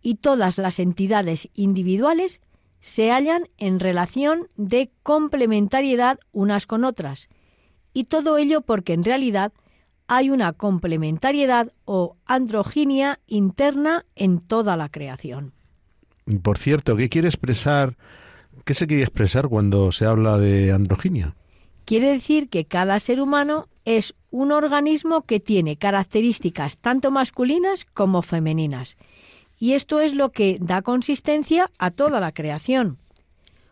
y 0.00 0.14
todas 0.14 0.56
las 0.56 0.78
entidades 0.78 1.48
individuales 1.54 2.40
se 2.80 3.10
hallan 3.10 3.48
en 3.58 3.80
relación 3.80 4.46
de 4.56 4.92
complementariedad 5.02 6.20
unas 6.30 6.66
con 6.66 6.84
otras, 6.84 7.28
y 7.92 8.04
todo 8.04 8.38
ello 8.38 8.60
porque 8.60 8.92
en 8.92 9.02
realidad 9.02 9.52
hay 10.06 10.30
una 10.30 10.52
complementariedad 10.52 11.72
o 11.86 12.16
androginia 12.24 13.18
interna 13.26 14.06
en 14.14 14.38
toda 14.40 14.76
la 14.76 14.88
creación. 14.90 15.54
Por 16.42 16.58
cierto, 16.58 16.96
¿qué 16.96 17.08
quiere 17.08 17.28
expresar? 17.28 17.96
¿Qué 18.64 18.74
se 18.74 18.86
quiere 18.86 19.02
expresar 19.02 19.48
cuando 19.48 19.92
se 19.92 20.06
habla 20.06 20.38
de 20.38 20.72
androginia? 20.72 21.34
Quiere 21.84 22.12
decir 22.12 22.48
que 22.48 22.64
cada 22.64 22.98
ser 23.00 23.20
humano 23.20 23.68
es 23.84 24.14
un 24.30 24.52
organismo 24.52 25.22
que 25.22 25.40
tiene 25.40 25.76
características 25.76 26.78
tanto 26.78 27.10
masculinas 27.10 27.84
como 27.84 28.22
femeninas. 28.22 28.96
Y 29.58 29.72
esto 29.72 30.00
es 30.00 30.14
lo 30.14 30.30
que 30.30 30.58
da 30.60 30.82
consistencia 30.82 31.70
a 31.78 31.90
toda 31.90 32.20
la 32.20 32.32
creación. 32.32 32.98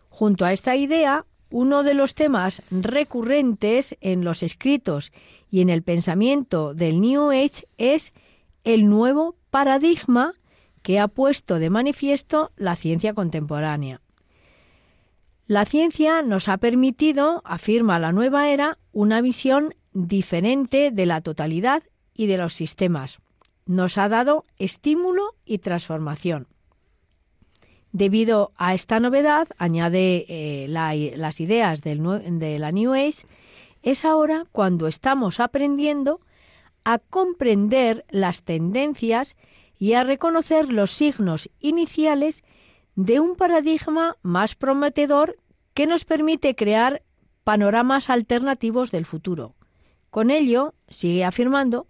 Junto 0.08 0.44
a 0.44 0.52
esta 0.52 0.76
idea, 0.76 1.24
uno 1.50 1.82
de 1.82 1.94
los 1.94 2.14
temas 2.14 2.62
recurrentes 2.70 3.96
en 4.00 4.24
los 4.24 4.42
escritos 4.42 5.12
y 5.50 5.60
en 5.60 5.68
el 5.68 5.82
pensamiento 5.82 6.74
del 6.74 7.00
New 7.00 7.30
Age 7.30 7.66
es 7.78 8.12
el 8.64 8.88
nuevo 8.88 9.36
paradigma 9.50 10.34
que 10.82 10.98
ha 10.98 11.08
puesto 11.08 11.58
de 11.58 11.70
manifiesto 11.70 12.52
la 12.56 12.76
ciencia 12.76 13.14
contemporánea. 13.14 14.00
La 15.46 15.64
ciencia 15.64 16.22
nos 16.22 16.48
ha 16.48 16.58
permitido, 16.58 17.42
afirma 17.44 17.98
la 17.98 18.12
nueva 18.12 18.50
era, 18.50 18.78
una 18.92 19.20
visión 19.20 19.74
diferente 19.92 20.90
de 20.92 21.06
la 21.06 21.20
totalidad 21.20 21.82
y 22.14 22.26
de 22.26 22.38
los 22.38 22.54
sistemas. 22.54 23.18
Nos 23.66 23.98
ha 23.98 24.08
dado 24.08 24.44
estímulo 24.58 25.34
y 25.44 25.58
transformación. 25.58 26.46
Debido 27.92 28.52
a 28.56 28.74
esta 28.74 29.00
novedad, 29.00 29.48
añade 29.58 30.24
eh, 30.28 30.66
las 30.68 31.40
ideas 31.40 31.82
de 31.82 32.58
la 32.60 32.70
New 32.70 32.94
Age, 32.94 33.26
es 33.82 34.04
ahora 34.04 34.44
cuando 34.52 34.86
estamos 34.86 35.40
aprendiendo 35.40 36.20
a 36.84 36.98
comprender 36.98 38.04
las 38.10 38.42
tendencias 38.42 39.36
y 39.80 39.94
a 39.94 40.04
reconocer 40.04 40.70
los 40.70 40.92
signos 40.92 41.48
iniciales 41.58 42.44
de 42.94 43.18
un 43.18 43.34
paradigma 43.34 44.18
más 44.22 44.54
prometedor 44.54 45.38
que 45.72 45.86
nos 45.86 46.04
permite 46.04 46.54
crear 46.54 47.02
panoramas 47.44 48.10
alternativos 48.10 48.90
del 48.90 49.06
futuro. 49.06 49.54
Con 50.10 50.30
ello, 50.30 50.74
sigue 50.88 51.24
afirmando, 51.24 51.86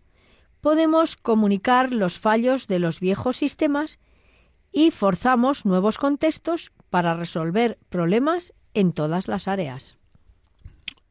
podemos 0.60 1.16
comunicar 1.16 1.92
los 1.92 2.20
fallos 2.20 2.68
de 2.68 2.78
los 2.78 3.00
viejos 3.00 3.36
sistemas 3.36 3.98
y 4.70 4.92
forzamos 4.92 5.66
nuevos 5.66 5.98
contextos 5.98 6.70
para 6.90 7.14
resolver 7.14 7.76
problemas 7.88 8.54
en 8.72 8.92
todas 8.92 9.26
las 9.26 9.48
áreas. 9.48 9.98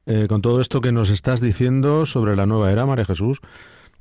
Eh, 0.06 0.28
con 0.30 0.42
todo 0.42 0.62
esto 0.62 0.80
que 0.80 0.94
nos 0.94 1.10
estás 1.10 1.42
diciendo 1.42 2.06
sobre 2.06 2.38
la 2.38 2.46
nueva 2.46 2.72
era, 2.72 2.86
María 2.86 3.04
Jesús, 3.04 3.42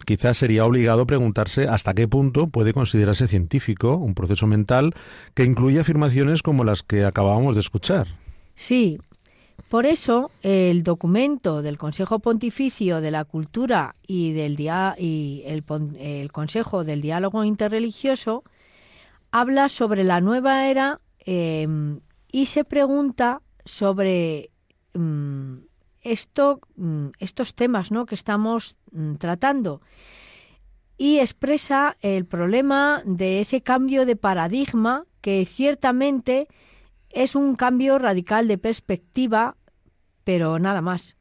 quizás 0.05 0.39
sería 0.39 0.65
obligado 0.65 1.07
preguntarse 1.07 1.69
hasta 1.69 1.95
qué 1.95 2.09
punto 2.09 2.49
puede 2.49 2.73
considerarse 2.73 3.29
científico 3.29 3.97
un 3.97 4.15
proceso 4.15 4.47
mental 4.47 4.95
que 5.35 5.45
incluye 5.45 5.81
afirmaciones 5.81 6.43
como 6.43 6.65
las 6.65 6.83
que 6.83 7.05
acabábamos 7.05 7.55
de 7.55 7.61
escuchar. 7.61 8.07
Sí, 8.55 8.99
por 9.69 9.85
eso 9.85 10.31
el 10.43 10.83
documento 10.83 11.61
del 11.61 11.77
Consejo 11.77 12.21
Pontificio 12.21 13.01
de 13.01 13.11
la 13.11 13.25
Cultura 13.25 13.97
y, 14.07 14.33
del 14.33 14.59
y 14.99 15.43
el, 15.47 16.33
Consejo 16.33 16.85
del 16.85 17.03
Diálogo 17.03 17.45
Interreligioso 17.45 18.45
habla 19.31 19.69
sobre 19.69 20.05
la 20.05 20.23
nueva 20.23 20.69
era 20.69 21.01
em, 21.19 22.01
y 22.33 22.47
se 22.47 22.65
pregunta 22.65 23.43
sobre 23.65 24.51
mm, 24.95 25.68
esto, 26.03 26.61
mm, 26.77 27.09
estos 27.19 27.55
temas 27.55 27.91
¿no? 27.91 28.07
que 28.07 28.15
estamos 28.15 28.77
mm, 28.93 29.15
tratando 29.15 29.81
y 30.99 31.21
expresa 31.21 31.97
el 32.01 32.27
problema 32.27 33.03
de 33.05 33.41
ese 33.41 33.63
cambio 33.63 34.05
de 34.05 34.17
paradigma 34.17 35.07
que 35.21 35.47
ciertamente 35.47 36.49
es 37.11 37.37
un 37.37 37.55
cambio 37.55 37.99
radical 37.99 38.49
de 38.49 38.59
perspectiva, 38.59 39.57
pero 40.25 40.59
nada 40.59 40.83
más. 40.83 41.17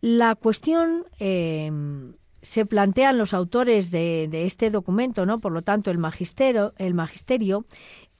La 0.00 0.34
cuestión 0.34 1.06
em, 1.18 2.12
se 2.42 2.66
plantean 2.66 3.16
los 3.16 3.32
autores 3.32 3.90
de, 3.90 4.28
este 4.44 4.70
documento, 4.70 5.24
¿no? 5.24 5.40
Por 5.40 5.52
lo 5.52 5.62
tanto, 5.62 5.90
el 5.90 5.96
el 5.96 6.94
magisterio 6.94 7.64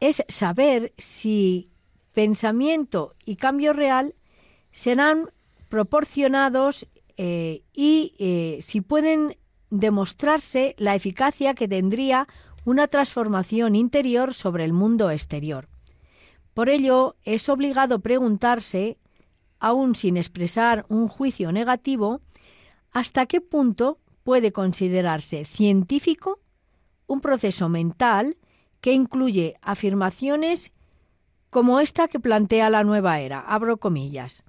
es 0.00 0.24
saber 0.29 0.94
si 0.96 1.70
pensamiento 2.12 3.14
y 3.27 3.37
cambio 3.37 3.74
real 3.74 4.14
serán 4.72 5.31
proporcionados 5.75 6.87
eh, 7.17 7.65
y 7.73 8.15
eh, 8.21 8.61
si 8.63 8.81
pueden 8.81 9.37
demostrarse 9.71 10.77
la 10.79 10.95
eficacia 10.95 11.55
que 11.55 11.67
tendría 11.67 12.29
una 12.65 12.87
transformación 12.87 13.75
interior 13.75 14.35
sobre 14.35 14.65
el 14.65 14.73
mundo 14.73 15.11
exterior. 15.11 15.69
Por 16.55 16.69
ello, 16.69 17.17
es 17.25 17.49
obligado 17.49 17.99
preguntarse, 17.99 18.99
aun 19.59 19.97
sin 19.97 20.17
expresar 20.17 20.87
un 20.89 21.09
juicio 21.09 21.51
negativo, 21.51 22.21
hasta 22.93 23.27
qué 23.27 23.41
punto 23.41 23.99
puede 24.23 24.53
considerarse 24.53 25.45
científico 25.45 26.39
un 27.09 27.21
proceso 27.21 27.69
mental 27.69 28.37
que 28.81 28.93
incluye 28.93 29.57
afirmaciones 29.61 30.71
como 31.51 31.81
esta 31.81 32.07
que 32.07 32.21
plantea 32.21 32.71
la 32.71 32.85
nueva 32.85 33.19
era, 33.19 33.41
abro 33.41 33.79
comillas. 33.79 34.45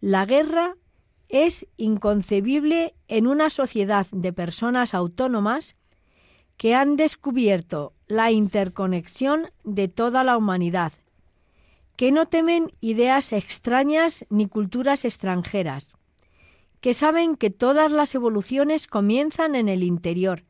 La 0.00 0.26
guerra 0.26 0.76
es 1.28 1.66
inconcebible 1.76 2.94
en 3.08 3.26
una 3.26 3.50
sociedad 3.50 4.06
de 4.12 4.32
personas 4.32 4.94
autónomas 4.94 5.74
que 6.56 6.74
han 6.74 6.96
descubierto 6.96 7.92
la 8.06 8.30
interconexión 8.30 9.50
de 9.64 9.88
toda 9.88 10.22
la 10.22 10.36
humanidad, 10.36 10.92
que 11.96 12.12
no 12.12 12.26
temen 12.26 12.72
ideas 12.80 13.32
extrañas 13.32 14.24
ni 14.30 14.46
culturas 14.46 15.04
extranjeras, 15.04 15.94
que 16.80 16.94
saben 16.94 17.34
que 17.34 17.50
todas 17.50 17.90
las 17.90 18.14
evoluciones 18.14 18.86
comienzan 18.86 19.56
en 19.56 19.68
el 19.68 19.82
interior 19.82 20.44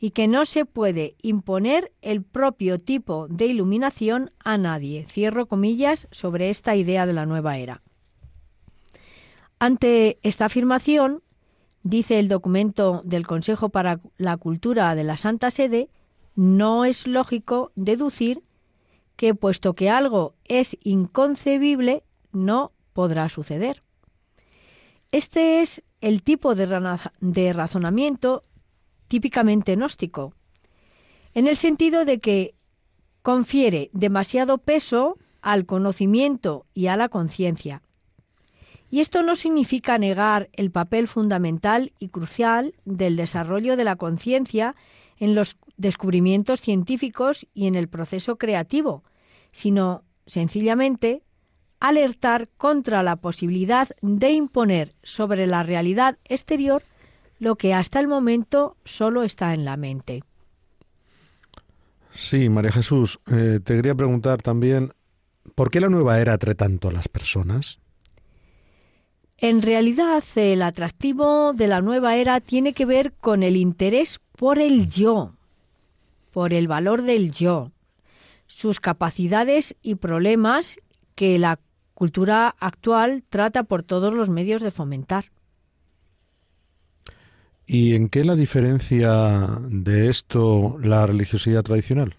y 0.00 0.10
que 0.10 0.26
no 0.26 0.44
se 0.44 0.64
puede 0.64 1.14
imponer 1.22 1.92
el 2.02 2.22
propio 2.22 2.76
tipo 2.78 3.28
de 3.28 3.46
iluminación 3.46 4.32
a 4.40 4.58
nadie. 4.58 5.06
Cierro 5.06 5.46
comillas 5.46 6.08
sobre 6.10 6.50
esta 6.50 6.74
idea 6.74 7.06
de 7.06 7.12
la 7.12 7.26
nueva 7.26 7.58
era. 7.58 7.82
Ante 9.62 10.18
esta 10.22 10.46
afirmación, 10.46 11.22
dice 11.82 12.18
el 12.18 12.28
documento 12.28 13.02
del 13.04 13.26
Consejo 13.26 13.68
para 13.68 14.00
la 14.16 14.38
Cultura 14.38 14.94
de 14.94 15.04
la 15.04 15.18
Santa 15.18 15.50
Sede, 15.50 15.90
no 16.34 16.86
es 16.86 17.06
lógico 17.06 17.70
deducir 17.74 18.42
que 19.16 19.34
puesto 19.34 19.74
que 19.74 19.90
algo 19.90 20.34
es 20.46 20.78
inconcebible, 20.82 22.04
no 22.32 22.72
podrá 22.94 23.28
suceder. 23.28 23.82
Este 25.12 25.60
es 25.60 25.82
el 26.00 26.22
tipo 26.22 26.54
de, 26.54 27.52
razonamiento 27.52 28.42
típicamente 29.08 29.76
gnóstico, 29.76 30.32
en 31.34 31.46
el 31.46 31.58
sentido 31.58 32.06
de 32.06 32.18
que 32.18 32.54
confiere 33.20 33.90
demasiado 33.92 34.56
peso 34.56 35.18
al 35.42 35.66
conocimiento 35.66 36.64
y 36.72 36.86
a 36.86 36.96
la 36.96 37.10
conciencia, 37.10 37.82
y 38.90 39.00
esto 39.00 39.22
no 39.22 39.36
significa 39.36 39.98
negar 39.98 40.50
el 40.52 40.70
papel 40.70 41.06
fundamental 41.06 41.92
y 41.98 42.08
crucial 42.08 42.74
del 42.84 43.16
desarrollo 43.16 43.76
de 43.76 43.84
la 43.84 43.96
conciencia 43.96 44.74
en 45.18 45.34
los 45.34 45.56
descubrimientos 45.76 46.60
científicos 46.60 47.46
y 47.54 47.66
en 47.66 47.76
el 47.76 47.88
proceso 47.88 48.36
creativo, 48.36 49.04
sino 49.52 50.02
sencillamente 50.26 51.22
alertar 51.78 52.48
contra 52.56 53.02
la 53.02 53.16
posibilidad 53.16 53.88
de 54.02 54.32
imponer 54.32 54.94
sobre 55.02 55.46
la 55.46 55.62
realidad 55.62 56.18
exterior 56.24 56.82
lo 57.38 57.56
que 57.56 57.72
hasta 57.72 58.00
el 58.00 58.08
momento 58.08 58.76
solo 58.84 59.22
está 59.22 59.54
en 59.54 59.64
la 59.64 59.76
mente. 59.76 60.22
Sí, 62.12 62.48
María 62.48 62.72
Jesús, 62.72 63.18
eh, 63.30 63.60
te 63.64 63.76
quería 63.76 63.94
preguntar 63.94 64.42
también, 64.42 64.92
¿por 65.54 65.70
qué 65.70 65.80
la 65.80 65.88
nueva 65.88 66.20
era 66.20 66.34
atrae 66.34 66.54
tanto 66.54 66.88
a 66.88 66.92
las 66.92 67.08
personas? 67.08 67.80
En 69.42 69.62
realidad, 69.62 70.22
el 70.36 70.60
atractivo 70.60 71.54
de 71.54 71.66
la 71.66 71.80
nueva 71.80 72.16
era 72.16 72.40
tiene 72.40 72.74
que 72.74 72.84
ver 72.84 73.14
con 73.14 73.42
el 73.42 73.56
interés 73.56 74.20
por 74.36 74.58
el 74.58 74.90
yo, 74.90 75.32
por 76.30 76.52
el 76.52 76.68
valor 76.68 77.02
del 77.02 77.32
yo, 77.32 77.72
sus 78.46 78.80
capacidades 78.80 79.76
y 79.80 79.94
problemas 79.94 80.78
que 81.14 81.38
la 81.38 81.58
cultura 81.94 82.54
actual 82.60 83.24
trata 83.30 83.62
por 83.62 83.82
todos 83.82 84.12
los 84.12 84.28
medios 84.28 84.60
de 84.60 84.70
fomentar. 84.70 85.32
¿Y 87.64 87.94
en 87.94 88.10
qué 88.10 88.24
la 88.24 88.34
diferencia 88.34 89.58
de 89.70 90.10
esto 90.10 90.78
la 90.82 91.06
religiosidad 91.06 91.62
tradicional? 91.62 92.14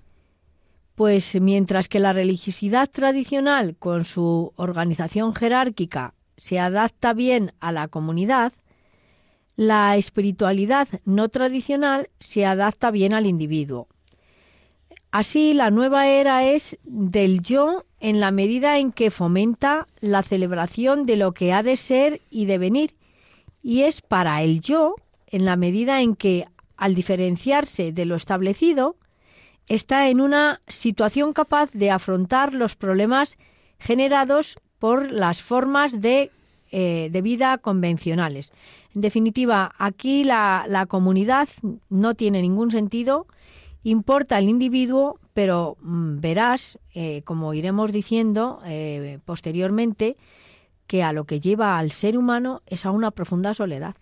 Pues 0.96 1.40
mientras 1.40 1.88
que 1.88 2.00
la 2.00 2.14
religiosidad 2.14 2.90
tradicional, 2.90 3.76
con 3.78 4.06
su 4.06 4.54
organización 4.56 5.36
jerárquica, 5.36 6.16
se 6.42 6.58
adapta 6.58 7.14
bien 7.14 7.54
a 7.60 7.72
la 7.72 7.88
comunidad, 7.88 8.52
la 9.56 9.96
espiritualidad 9.96 10.88
no 11.06 11.30
tradicional 11.30 12.10
se 12.20 12.48
adapta 12.48 12.90
bien 12.90 13.14
al 13.14 13.28
individuo. 13.28 13.88
Así, 15.12 15.54
la 15.54 15.70
nueva 15.70 16.08
era 16.08 16.44
es 16.44 16.80
del 16.84 17.42
yo 17.42 17.86
en 18.00 18.20
la 18.20 18.32
medida 18.32 18.80
en 18.80 18.92
que 18.92 19.12
fomenta 19.12 19.86
la 20.00 20.24
celebración 20.24 21.04
de 21.04 21.16
lo 21.16 21.32
que 21.34 21.54
ha 21.54 21.62
de 21.62 21.76
ser 21.76 22.22
y 22.32 22.46
de 22.46 22.58
venir, 22.58 22.96
y 23.62 23.84
es 23.84 24.02
para 24.02 24.42
el 24.42 24.62
yo 24.62 24.96
en 25.28 25.46
la 25.46 25.56
medida 25.58 26.02
en 26.02 26.16
que, 26.16 26.48
al 26.76 26.96
diferenciarse 26.96 27.92
de 27.92 28.06
lo 28.06 28.16
establecido, 28.16 28.96
está 29.68 30.10
en 30.10 30.20
una 30.20 30.62
situación 30.68 31.34
capaz 31.34 31.72
de 31.72 31.92
afrontar 31.92 32.56
los 32.56 32.76
problemas 32.76 33.38
generados 33.78 34.58
por 34.82 35.12
las 35.12 35.44
formas 35.44 36.02
de, 36.02 36.32
eh, 36.72 37.10
de 37.12 37.22
vida 37.22 37.60
convencionales. 37.60 38.52
En 38.96 39.02
definitiva, 39.02 39.76
aquí 39.78 40.24
la, 40.24 40.66
la, 40.68 40.88
comunidad 40.88 41.48
no 41.90 42.16
tiene 42.16 42.42
ningún 42.42 42.72
sentido, 42.72 43.28
importa 43.84 44.40
el 44.40 44.50
individuo, 44.50 45.20
pero 45.36 45.78
mm, 45.82 46.20
verás, 46.20 46.80
eh, 46.96 47.22
como 47.26 47.54
iremos 47.54 47.92
diciendo 47.92 48.60
eh, 48.66 49.20
posteriormente, 49.24 50.18
que 50.88 51.04
a 51.04 51.14
lo 51.14 51.26
que 51.26 51.40
lleva 51.40 51.78
al 51.78 51.92
ser 51.92 52.18
humano 52.18 52.64
es 52.66 52.84
a 52.88 52.90
una 52.90 53.12
profunda 53.12 53.54
soledad. 53.54 53.96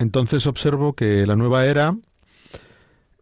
Entonces 0.00 0.48
observo 0.48 0.94
que 0.94 1.24
la 1.26 1.36
nueva 1.36 1.64
era, 1.64 1.96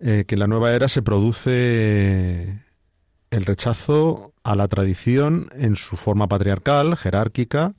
que 0.00 0.36
la 0.36 0.46
nueva 0.46 0.72
era 0.72 0.88
se 0.88 1.02
produce 1.02 2.58
el 3.30 3.44
rechazo 3.44 4.32
a 4.42 4.54
la 4.54 4.68
tradición 4.68 5.50
en 5.54 5.76
su 5.76 5.96
forma 5.96 6.28
patriarcal, 6.28 6.96
jerárquica, 6.96 7.74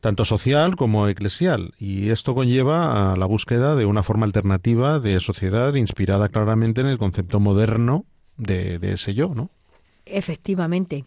tanto 0.00 0.24
social 0.24 0.76
como 0.76 1.08
eclesial, 1.08 1.74
y 1.78 2.10
esto 2.10 2.34
conlleva 2.34 3.12
a 3.12 3.16
la 3.16 3.26
búsqueda 3.26 3.76
de 3.76 3.86
una 3.86 4.02
forma 4.02 4.26
alternativa 4.26 4.98
de 4.98 5.20
sociedad 5.20 5.74
inspirada 5.74 6.28
claramente 6.28 6.80
en 6.80 6.86
el 6.86 6.98
concepto 6.98 7.38
moderno 7.38 8.06
de, 8.36 8.78
ese 8.82 9.14
yo, 9.14 9.34
¿no? 9.34 9.50
Efectivamente. 10.06 11.04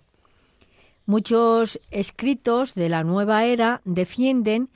Muchos 1.06 1.80
escritos 1.92 2.76
de 2.76 2.88
la 2.88 3.04
nueva 3.04 3.46
era 3.46 3.82
defienden 3.84 4.70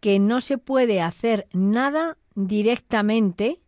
que 0.00 0.18
no 0.18 0.40
se 0.40 0.56
puede 0.56 1.02
hacer 1.02 1.46
nada 1.52 2.16
directamente 2.34 3.60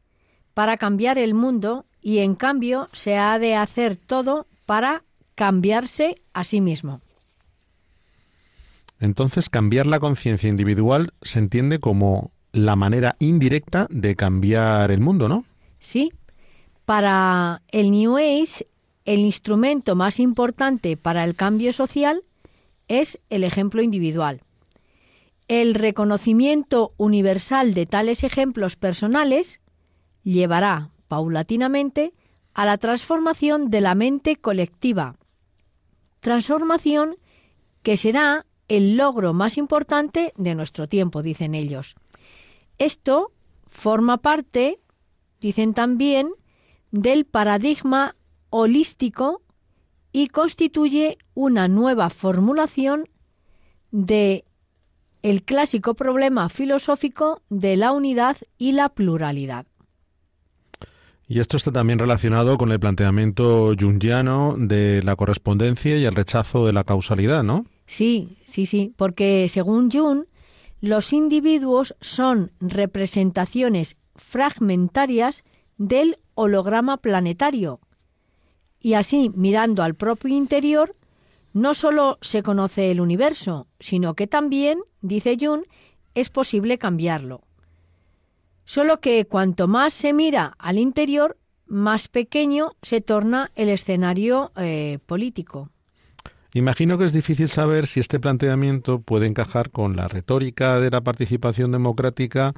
para 0.55 0.77
cambiar 0.77 1.19
el 1.19 1.35
mundo 1.35 1.85
y 2.01 2.19
en 2.19 2.35
cambio 2.35 2.89
se 2.93 3.19
ha 3.19 3.39
de 3.39 3.57
hacer 3.57 3.97
todo 3.97 4.47
para 4.65 5.03
cambiarse 5.37 6.17
a 6.33 6.43
sí 6.43 6.61
mismo. 6.61 7.01
Entonces, 8.99 9.49
cambiar 9.49 9.87
la 9.87 10.01
conciencia 10.01 10.49
individual 10.49 11.13
se 11.23 11.39
entiende 11.39 11.79
como 11.79 12.33
la 12.53 12.75
manera 12.75 13.15
indirecta 13.19 13.87
de 13.91 14.17
cambiar 14.17 14.91
el 14.91 15.01
mundo, 15.01 15.29
¿no? 15.29 15.45
Sí. 15.79 16.13
Para 16.87 17.63
el 17.69 17.91
New 17.91 18.17
Age, 18.17 18.67
el 19.05 19.21
instrumento 19.21 19.95
más 19.95 20.19
importante 20.19 20.97
para 20.97 21.23
el 21.25 21.37
cambio 21.37 21.73
social 21.73 22.23
es 22.89 23.19
el 23.29 23.45
ejemplo 23.45 23.83
individual. 23.83 24.41
El 25.49 25.75
reconocimiento 25.75 26.93
universal 26.97 27.75
de 27.75 27.87
tales 27.87 28.25
ejemplos 28.25 28.77
personales 28.77 29.61
llevará 30.25 30.91
paulatinamente 31.09 32.15
a 32.55 32.65
la 32.65 32.79
transformación 32.79 33.69
de 33.69 33.81
la 33.83 33.95
mente 33.95 34.37
colectiva, 34.37 35.17
transformación 36.27 37.19
que 37.85 37.97
será 37.97 38.47
el 38.67 38.97
logro 38.97 39.33
más 39.33 39.57
importante 39.57 40.33
de 40.37 40.57
nuestro 40.57 40.89
tiempo, 40.89 41.23
dicen 41.23 41.55
ellos. 41.55 41.95
Esto 42.79 43.31
forma 43.69 44.17
parte, 44.17 44.81
dicen 45.41 45.73
también, 45.73 46.33
del 46.91 47.27
paradigma 47.27 48.17
holístico 48.51 49.41
y 50.11 50.27
constituye 50.27 51.17
una 51.35 51.69
nueva 51.69 52.11
formulación 52.11 53.09
de 53.93 54.47
el 55.23 55.45
clásico 55.45 55.95
problema 55.95 56.49
filosófico 56.49 57.41
de 57.51 57.77
la 57.77 57.93
unidad 57.93 58.37
y 58.59 58.73
la 58.73 58.89
pluralidad. 58.89 59.67
Y 61.29 61.41
esto 61.41 61.57
está 61.57 61.73
también 61.73 61.99
relacionado 61.99 62.57
con 62.57 62.71
el 62.71 62.79
planteamiento 62.79 63.75
jungiano 63.79 64.55
de 64.57 65.03
la 65.03 65.17
correspondencia 65.17 65.97
y 65.97 66.05
el 66.05 66.15
rechazo 66.15 66.67
de 66.67 66.73
la 66.73 66.85
causalidad, 66.85 67.43
¿no? 67.43 67.67
Sí, 67.87 68.39
sí, 68.45 68.65
sí, 68.65 68.93
porque 68.97 69.49
según 69.49 69.91
Jung, 69.91 70.27
los 70.81 71.13
individuos 71.13 71.97
son 72.01 72.53
representaciones 72.61 73.97
fragmentarias 74.15 75.43
del 75.79 76.19
holograma 76.35 76.99
planetario. 76.99 77.81
Y 78.81 78.95
así, 78.95 79.33
mirando 79.35 79.83
al 79.83 79.95
propio 79.95 80.37
interior, 80.37 80.95
no 81.53 81.75
solo 81.75 82.19
se 82.21 82.43
conoce 82.43 82.91
el 82.93 83.01
universo, 83.01 83.67
sino 83.81 84.15
que 84.15 84.29
también, 84.29 84.79
dice 85.01 85.37
Jung, 85.41 85.63
es 86.15 86.31
posible 86.31 86.79
cambiarlo. 86.79 87.46
Solo 88.67 89.01
que 89.01 89.25
cuanto 89.27 89.69
más 89.69 89.95
se 89.95 90.13
mira 90.13 90.55
al 90.59 90.79
interior, 90.79 91.39
más 91.67 92.09
pequeño 92.09 92.73
se 92.83 93.01
torna 93.01 93.51
el 93.55 93.69
escenario 93.69 94.53
eh, 94.57 94.99
político. 95.07 95.71
Imagino 96.53 96.99
que 96.99 97.05
es 97.05 97.13
difícil 97.13 97.49
saber 97.49 97.87
si 97.87 98.01
este 98.01 98.19
planteamiento 98.19 99.01
puede 99.01 99.27
encajar 99.27 99.71
con 99.71 99.95
la 99.95 100.09
retórica 100.09 100.81
de 100.81 100.91
la 100.91 101.01
participación 101.01 101.71
democrática 101.71 102.55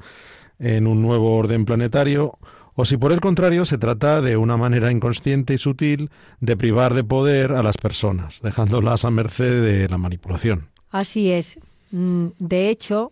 en 0.57 0.87
un 0.87 1.01
nuevo 1.01 1.35
orden 1.35 1.65
planetario 1.65 2.39
o 2.73 2.85
si 2.85 2.97
por 2.97 3.11
el 3.11 3.19
contrario 3.19 3.65
se 3.65 3.77
trata 3.77 4.21
de 4.21 4.35
una 4.35 4.57
manera 4.57 4.91
inconsciente 4.91 5.53
y 5.53 5.57
sutil 5.57 6.09
de 6.39 6.57
privar 6.57 6.93
de 6.95 7.03
poder 7.03 7.51
a 7.51 7.61
las 7.61 7.77
personas, 7.77 8.41
dejándolas 8.41 9.05
a 9.05 9.11
merced 9.11 9.61
de 9.61 9.87
la 9.87 9.97
manipulación. 9.97 10.69
Así 10.89 11.29
es. 11.29 11.59
Mm, 11.91 12.27
de 12.39 12.69
hecho, 12.69 13.11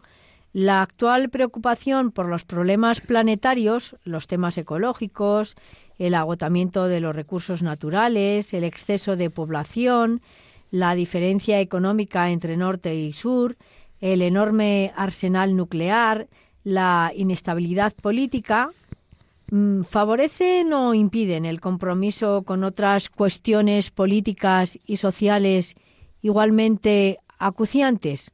la 0.57 0.81
actual 0.81 1.29
preocupación 1.29 2.11
por 2.11 2.27
los 2.27 2.43
problemas 2.43 2.99
planetarios, 2.99 3.95
los 4.03 4.25
temas 4.25 4.57
ecológicos, 4.57 5.53
el 5.99 6.15
agotamiento 6.15 6.87
de 6.87 6.99
los 6.99 7.15
recursos 7.15 7.61
naturales, 7.61 8.55
el 8.55 8.63
exceso 8.63 9.15
de 9.15 9.29
población, 9.29 10.19
la 10.71 10.95
diferencia 10.95 11.59
económica 11.59 12.31
entre 12.31 12.57
norte 12.57 12.95
y 12.95 13.13
sur, 13.13 13.55
el 14.01 14.23
enorme 14.23 14.93
arsenal 14.95 15.55
nuclear, 15.55 16.27
la 16.63 17.11
inestabilidad 17.15 17.93
política, 17.93 18.71
mm, 19.51 19.83
favorecen 19.83 20.73
o 20.73 20.95
impiden 20.95 21.45
el 21.45 21.61
compromiso 21.61 22.41
con 22.41 22.63
otras 22.63 23.09
cuestiones 23.09 23.91
políticas 23.91 24.79
y 24.87 24.97
sociales 24.97 25.75
igualmente 26.23 27.19
acuciantes. 27.37 28.31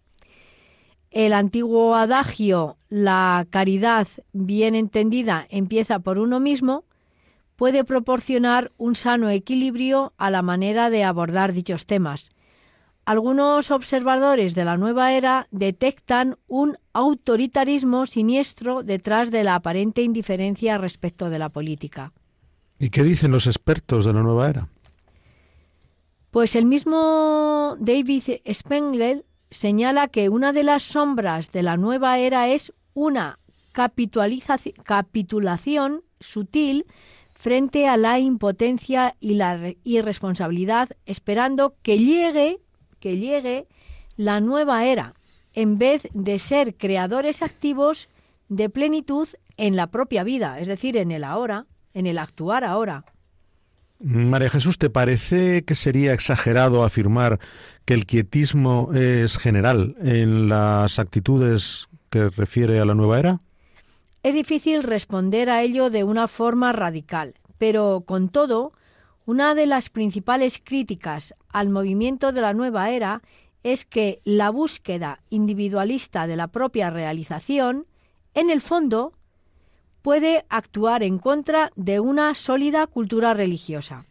El 1.13 1.33
antiguo 1.33 1.93
adagio 1.93 2.75
la 2.89 3.45
caridad 3.51 4.07
bien 4.31 4.73
entendida 4.73 5.45
empieza 5.51 5.99
por 5.99 6.17
uno 6.17 6.39
mismo 6.39 6.85
puede 7.55 7.83
proporcionar 7.83 8.71
un 8.77 8.95
sano 8.95 9.29
equilibrio 9.29 10.13
a 10.17 10.31
la 10.31 10.41
manera 10.41 10.89
de 10.89 11.03
abordar 11.03 11.53
dichos 11.53 11.85
temas. 11.85 12.31
Algunos 13.05 13.69
observadores 13.69 14.55
de 14.55 14.65
la 14.65 14.75
nueva 14.75 15.13
era 15.13 15.47
detectan 15.51 16.39
un 16.47 16.79
autoritarismo 16.93 18.07
siniestro 18.07 18.81
detrás 18.81 19.29
de 19.29 19.43
la 19.43 19.53
aparente 19.53 20.01
indiferencia 20.01 20.79
respecto 20.79 21.29
de 21.29 21.37
la 21.37 21.49
política. 21.49 22.11
¿Y 22.79 22.89
qué 22.89 23.03
dicen 23.03 23.29
los 23.29 23.45
expertos 23.45 24.05
de 24.05 24.13
la 24.13 24.23
nueva 24.23 24.49
era? 24.49 24.67
Pues 26.31 26.55
el 26.55 26.65
mismo 26.65 27.77
David 27.79 28.23
Spengler 28.51 29.23
señala 29.53 30.07
que 30.07 30.29
una 30.29 30.51
de 30.51 30.63
las 30.63 30.81
sombras 30.83 31.51
de 31.51 31.63
la 31.63 31.77
nueva 31.77 32.19
era 32.19 32.49
es 32.49 32.73
una 32.93 33.39
capitulación 33.71 36.03
sutil 36.19 36.85
frente 37.33 37.87
a 37.87 37.97
la 37.97 38.19
impotencia 38.19 39.15
y 39.19 39.35
la 39.35 39.73
irresponsabilidad, 39.83 40.89
esperando 41.05 41.75
que 41.81 41.99
llegue, 41.99 42.59
que 42.99 43.17
llegue 43.17 43.67
la 44.15 44.39
nueva 44.39 44.85
era, 44.85 45.13
en 45.53 45.77
vez 45.77 46.07
de 46.13 46.39
ser 46.39 46.75
creadores 46.75 47.41
activos 47.41 48.09
de 48.49 48.69
plenitud 48.69 49.27
en 49.57 49.75
la 49.75 49.87
propia 49.87 50.23
vida, 50.23 50.59
es 50.59 50.67
decir, 50.67 50.97
en 50.97 51.11
el 51.11 51.23
ahora, 51.23 51.65
en 51.93 52.07
el 52.07 52.17
actuar 52.17 52.63
ahora. 52.63 53.05
María 54.03 54.49
Jesús, 54.49 54.77
¿te 54.77 54.89
parece 54.89 55.63
que 55.63 55.75
sería 55.75 56.11
exagerado 56.13 56.83
afirmar 56.83 57.39
que 57.85 57.93
el 57.93 58.05
quietismo 58.05 58.91
es 58.93 59.37
general 59.37 59.95
en 60.01 60.49
las 60.49 60.99
actitudes 60.99 61.87
que 62.09 62.27
refiere 62.29 62.81
a 62.81 62.85
la 62.85 62.95
nueva 62.95 63.17
era? 63.17 63.39
Es 64.21 64.35
difícil 64.35 64.83
responder 64.83 65.49
a 65.49 65.61
ello 65.61 65.89
de 65.89 66.03
una 66.03 66.27
forma 66.27 66.73
radical, 66.73 67.35
pero 67.57 68.03
con 68.05 68.27
todo, 68.27 68.73
una 69.25 69.55
de 69.55 69.67
las 69.67 69.89
principales 69.89 70.61
críticas 70.61 71.33
al 71.47 71.69
movimiento 71.69 72.33
de 72.33 72.41
la 72.41 72.53
nueva 72.53 72.89
era 72.89 73.21
es 73.63 73.85
que 73.85 74.19
la 74.25 74.49
búsqueda 74.49 75.21
individualista 75.29 76.27
de 76.27 76.35
la 76.35 76.49
propia 76.49 76.89
realización, 76.89 77.85
en 78.33 78.49
el 78.49 78.59
fondo, 78.59 79.13
puede 80.03 80.45
actuar 80.49 81.01
en 81.01 81.17
contra 81.17 81.71
de 81.75 81.99
una 81.99 82.35
sólida 82.35 82.85
cultura 82.85 83.33
religiosa. 83.33 84.05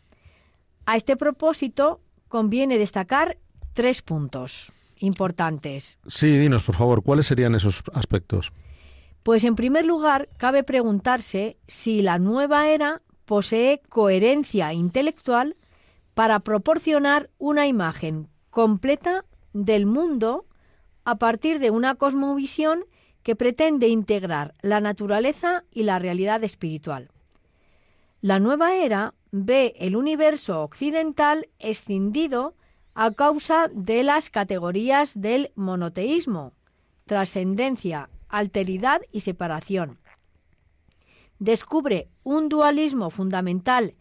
A 0.87 0.97
este 0.97 1.17
propósito, 1.17 2.01
conviene 2.27 2.79
destacar 2.79 3.37
tres 3.75 4.03
puntos 4.03 4.73
importantes. 4.99 5.99
Sí, 6.07 6.39
dinos, 6.39 6.65
por 6.65 6.77
favor, 6.77 7.03
¿cuáles 7.03 7.27
serían 7.27 7.55
esos 7.55 7.85
aspectos? 7.93 8.53
Pues 9.23 9.45
en 9.45 9.55
primer 9.55 9.85
lugar, 9.85 10.29
cabe 10.39 10.65
preguntarse 10.65 11.59
si 11.69 12.03
la 12.03 12.19
nueva 12.19 12.69
era 12.69 13.03
posee 13.27 13.83
coherencia 13.89 14.73
intelectual 14.73 15.57
para 16.15 16.41
proporcionar 16.41 17.31
una 17.39 17.67
imagen 17.67 18.29
completa 18.51 19.25
del 19.53 19.87
mundo 19.87 20.47
a 21.05 21.17
partir 21.17 21.59
de 21.59 21.71
una 21.71 21.95
cosmovisión 21.97 22.85
que 23.23 23.37
pretende 23.37 23.89
integrar 23.89 24.55
la 24.63 24.81
naturaleza 24.81 25.65
y 25.73 25.85
la 25.85 25.99
realidad 25.99 26.43
espiritual. 26.45 27.11
La 28.21 28.39
nueva 28.39 28.75
era 28.77 29.15
ve 29.31 29.75
el 29.79 29.97
universo 29.97 30.63
occidental 30.63 31.49
escindido 31.59 32.55
a 32.95 33.11
causa 33.11 33.69
de 33.73 34.03
las 34.03 34.31
categorías 34.31 35.21
del 35.21 35.51
monoteísmo, 35.55 36.53
trascendencia, 37.07 38.11
alteridad 38.29 39.03
y 39.11 39.21
separación. 39.21 39.99
Descubre 41.39 42.09
un 42.23 42.49
dualismo 42.49 43.11
fundamental 43.11 43.95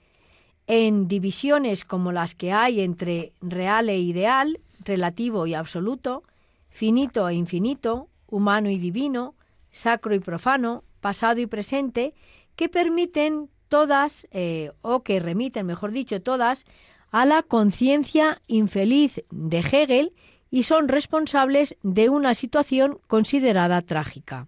en 0.67 1.07
divisiones 1.07 1.83
como 1.85 2.11
las 2.11 2.35
que 2.35 2.51
hay 2.51 2.81
entre 2.81 3.33
real 3.41 3.89
e 3.89 3.99
ideal, 3.99 4.59
relativo 4.85 5.47
y 5.47 5.53
absoluto, 5.53 6.23
finito 6.69 7.27
e 7.27 7.33
infinito, 7.33 8.10
humano 8.31 8.71
y 8.71 8.79
divino, 8.79 9.35
sacro 9.69 10.15
y 10.15 10.19
profano, 10.19 10.83
pasado 10.99 11.39
y 11.39 11.45
presente, 11.45 12.15
que 12.55 12.67
permiten 12.67 13.49
todas, 13.69 14.27
eh, 14.31 14.71
o 14.81 15.03
que 15.03 15.19
remiten, 15.19 15.67
mejor 15.67 15.91
dicho, 15.91 16.21
todas, 16.21 16.65
a 17.11 17.25
la 17.25 17.43
conciencia 17.43 18.41
infeliz 18.47 19.23
de 19.29 19.59
Hegel 19.59 20.13
y 20.49 20.63
son 20.63 20.87
responsables 20.87 21.77
de 21.83 22.09
una 22.09 22.33
situación 22.33 22.99
considerada 23.07 23.81
trágica. 23.81 24.47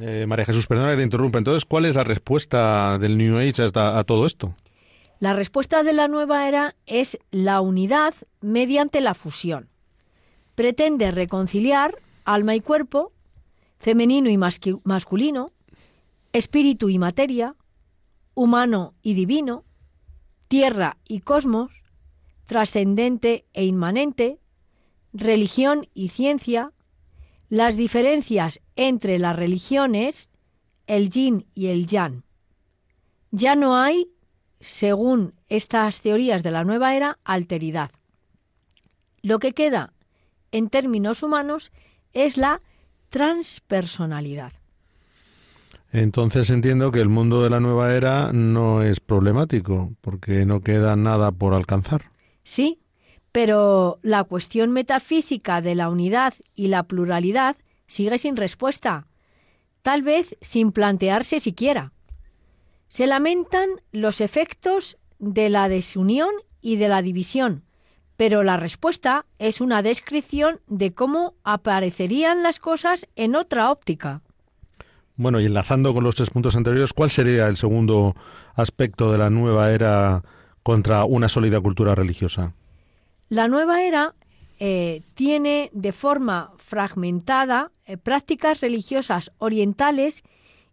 Eh, 0.00 0.26
María 0.26 0.44
Jesús, 0.44 0.66
perdona 0.66 0.90
que 0.90 0.98
te 0.98 1.02
interrumpa. 1.02 1.38
Entonces, 1.38 1.64
¿cuál 1.64 1.86
es 1.86 1.94
la 1.94 2.04
respuesta 2.04 2.98
del 2.98 3.16
New 3.16 3.38
Age 3.38 3.62
a, 3.74 3.98
a 3.98 4.04
todo 4.04 4.26
esto? 4.26 4.54
La 5.18 5.32
respuesta 5.32 5.82
de 5.82 5.94
la 5.94 6.08
nueva 6.08 6.46
era 6.46 6.74
es 6.84 7.18
la 7.30 7.60
unidad 7.60 8.14
mediante 8.40 9.00
la 9.00 9.14
fusión. 9.14 9.70
Pretende 10.56 11.12
reconciliar 11.12 12.02
alma 12.24 12.56
y 12.56 12.60
cuerpo, 12.60 13.12
femenino 13.78 14.30
y 14.30 14.38
masculino, 14.38 15.52
espíritu 16.32 16.88
y 16.88 16.98
materia, 16.98 17.54
humano 18.34 18.94
y 19.02 19.14
divino, 19.14 19.64
tierra 20.48 20.96
y 21.06 21.20
cosmos, 21.20 21.70
trascendente 22.46 23.44
e 23.52 23.66
inmanente, 23.66 24.40
religión 25.12 25.88
y 25.92 26.08
ciencia, 26.08 26.72
las 27.48 27.76
diferencias 27.76 28.60
entre 28.76 29.18
las 29.18 29.36
religiones, 29.36 30.30
el 30.86 31.10
yin 31.10 31.46
y 31.54 31.66
el 31.66 31.86
yang. 31.86 32.22
Ya 33.30 33.56
no 33.56 33.76
hay, 33.76 34.10
según 34.60 35.34
estas 35.48 36.00
teorías 36.00 36.42
de 36.42 36.50
la 36.50 36.64
nueva 36.64 36.96
era, 36.96 37.18
alteridad. 37.24 37.90
Lo 39.20 39.38
que 39.38 39.52
queda, 39.52 39.92
en 40.56 40.70
términos 40.70 41.22
humanos, 41.22 41.70
es 42.12 42.36
la 42.36 42.62
transpersonalidad. 43.10 44.52
Entonces 45.92 46.50
entiendo 46.50 46.90
que 46.90 47.00
el 47.00 47.08
mundo 47.08 47.42
de 47.42 47.50
la 47.50 47.60
nueva 47.60 47.94
era 47.94 48.32
no 48.32 48.82
es 48.82 49.00
problemático, 49.00 49.92
porque 50.00 50.44
no 50.46 50.60
queda 50.60 50.96
nada 50.96 51.30
por 51.32 51.54
alcanzar. 51.54 52.10
Sí, 52.42 52.80
pero 53.32 53.98
la 54.02 54.24
cuestión 54.24 54.72
metafísica 54.72 55.60
de 55.60 55.74
la 55.74 55.90
unidad 55.90 56.32
y 56.54 56.68
la 56.68 56.84
pluralidad 56.84 57.56
sigue 57.86 58.16
sin 58.16 58.36
respuesta, 58.36 59.06
tal 59.82 60.02
vez 60.02 60.36
sin 60.40 60.72
plantearse 60.72 61.38
siquiera. 61.38 61.92
Se 62.88 63.06
lamentan 63.06 63.68
los 63.92 64.22
efectos 64.22 64.96
de 65.18 65.50
la 65.50 65.68
desunión 65.68 66.30
y 66.62 66.76
de 66.76 66.88
la 66.88 67.02
división, 67.02 67.65
pero 68.16 68.42
la 68.42 68.56
respuesta 68.56 69.26
es 69.38 69.60
una 69.60 69.82
descripción 69.82 70.60
de 70.66 70.94
cómo 70.94 71.34
aparecerían 71.44 72.42
las 72.42 72.58
cosas 72.58 73.06
en 73.16 73.36
otra 73.36 73.70
óptica. 73.70 74.22
Bueno, 75.16 75.40
y 75.40 75.46
enlazando 75.46 75.94
con 75.94 76.04
los 76.04 76.14
tres 76.14 76.30
puntos 76.30 76.56
anteriores, 76.56 76.92
¿cuál 76.92 77.10
sería 77.10 77.46
el 77.46 77.56
segundo 77.56 78.14
aspecto 78.54 79.10
de 79.10 79.18
la 79.18 79.30
nueva 79.30 79.72
era 79.72 80.22
contra 80.62 81.04
una 81.04 81.28
sólida 81.28 81.60
cultura 81.60 81.94
religiosa? 81.94 82.52
La 83.28 83.48
nueva 83.48 83.82
era 83.82 84.14
eh, 84.58 85.02
tiene 85.14 85.70
de 85.72 85.92
forma 85.92 86.52
fragmentada 86.58 87.72
eh, 87.84 87.96
prácticas 87.96 88.60
religiosas 88.60 89.32
orientales 89.38 90.22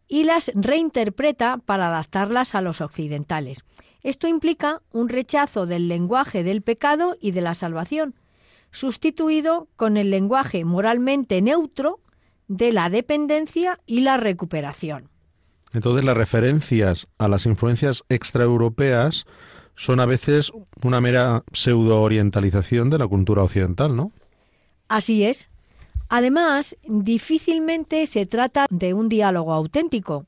y 0.08 0.26
las 0.26 0.52
reinterpreta 0.56 1.58
para 1.58 1.88
adaptarlas 1.88 2.56
a 2.56 2.62
los 2.62 2.82
occidentales. 2.82 3.64
Esto 4.04 4.28
implica 4.28 4.82
un 4.92 5.10
rechazo 5.10 5.66
del 5.66 5.88
lenguaje 5.88 6.44
del 6.44 6.62
pecado 6.62 7.18
y 7.20 7.32
de 7.32 7.42
la 7.42 7.56
salvación, 7.56 8.16
sustituido 8.72 9.68
con 9.76 9.98
el 9.98 10.10
lenguaje 10.12 10.66
moralmente 10.66 11.42
neutro 11.42 12.00
de 12.48 12.74
la 12.74 12.90
dependencia 12.90 13.80
y 13.86 14.02
la 14.02 14.18
recuperación. 14.18 15.10
Entonces 15.72 16.06
las 16.06 16.18
referencias 16.18 17.08
a 17.18 17.28
las 17.28 17.46
influencias 17.46 18.04
extraeuropeas 18.10 19.26
son 19.76 20.00
a 20.00 20.06
veces 20.06 20.52
una 20.84 21.02
mera 21.02 21.44
pseudo-orientalización 21.52 22.90
de 22.90 23.00
la 23.00 23.08
cultura 23.08 23.44
occidental, 23.44 23.96
¿no? 23.96 24.12
Así 24.88 25.24
es. 25.24 25.50
Además, 26.10 26.76
difícilmente 26.88 28.06
se 28.06 28.28
trata 28.28 28.68
de 28.70 28.94
un 28.94 29.10
diálogo 29.10 29.54
auténtico. 29.54 30.28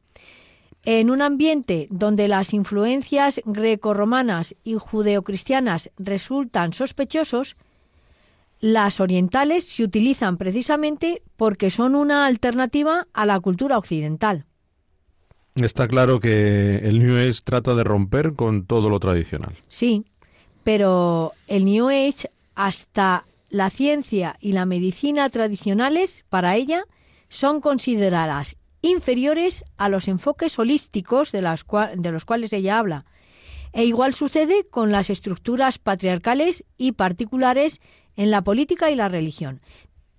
En 0.86 1.10
un 1.10 1.24
ambiente 1.24 1.88
donde 1.90 2.28
las 2.28 2.54
influencias 2.54 3.42
grecorromanas 3.44 4.56
y 4.64 4.76
judeocristianas 4.76 5.90
resultan 5.98 6.74
sospechosos, 6.74 7.58
las 8.60 9.00
orientales 9.00 9.66
se 9.66 9.84
utilizan 9.84 10.38
precisamente 10.38 11.24
porque 11.38 11.72
son 11.72 11.96
una 11.96 12.28
alternativa 12.28 13.08
a 13.14 13.26
la 13.26 13.40
cultura 13.40 13.80
occidental. 13.80 14.46
Está 15.56 15.88
claro 15.88 16.20
que 16.20 16.76
el 16.84 17.00
New 17.00 17.18
Age 17.18 17.42
trata 17.44 17.74
de 17.74 17.84
romper 17.84 18.34
con 18.34 18.66
todo 18.66 18.90
lo 18.90 19.00
tradicional. 19.00 19.56
Sí, 19.68 20.06
pero 20.64 21.32
el 21.48 21.66
New 21.66 21.90
Age, 21.90 22.30
hasta 22.54 23.26
la 23.50 23.72
ciencia 23.72 24.38
y 24.40 24.52
la 24.52 24.66
medicina 24.66 25.30
tradicionales, 25.30 26.26
para 26.30 26.56
ella, 26.56 26.84
son 27.30 27.60
consideradas 27.60 28.58
inferiores 28.86 29.64
a 29.78 29.90
los 29.90 30.08
enfoques 30.08 30.58
holísticos 30.60 31.32
de, 31.32 31.42
de 31.42 32.12
los 32.12 32.26
cuales 32.26 32.54
ella 32.54 32.80
habla. 32.80 33.06
E 33.74 33.86
igual 33.86 34.14
sucede 34.14 34.66
con 34.70 34.92
las 34.92 35.10
estructuras 35.10 35.80
patriarcales 35.80 36.64
y 36.78 36.94
particulares 36.94 37.82
en 38.16 38.32
la 38.32 38.42
política 38.44 38.90
y 38.90 38.96
la 38.96 39.10
religión. 39.10 39.62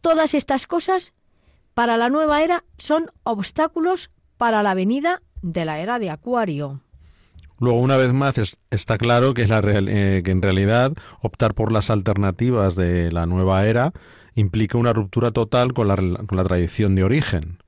Todas 0.01 0.35
estas 0.35 0.67
cosas, 0.67 1.15
para 1.75 1.97
la 1.97 2.11
nueva 2.11 2.43
era, 2.43 2.65
son 2.79 3.11
obstáculos 3.23 4.11
para 4.37 4.63
la 4.63 4.75
venida 4.75 5.23
de 5.43 5.65
la 5.65 5.79
era 5.81 5.99
de 5.99 6.11
Acuario. 6.11 6.81
Luego, 7.59 7.81
una 7.81 7.97
vez 7.97 8.13
más, 8.13 8.59
está 8.71 8.99
claro 8.99 9.33
que, 9.33 9.43
es 9.43 9.49
la 9.49 9.63
eh, 9.65 10.23
que 10.23 10.31
en 10.31 10.43
realidad 10.43 10.93
optar 11.23 11.55
por 11.55 11.73
las 11.73 11.89
alternativas 11.89 12.77
de 12.77 13.11
la 13.11 13.25
nueva 13.25 13.67
era 13.67 13.93
implica 14.35 14.77
una 14.77 14.93
ruptura 14.93 15.31
total 15.31 15.73
con 15.73 15.89
la, 15.89 15.97
con 15.97 16.37
la 16.37 16.45
tradición 16.45 16.95
de 16.95 17.05
origen. 17.05 17.59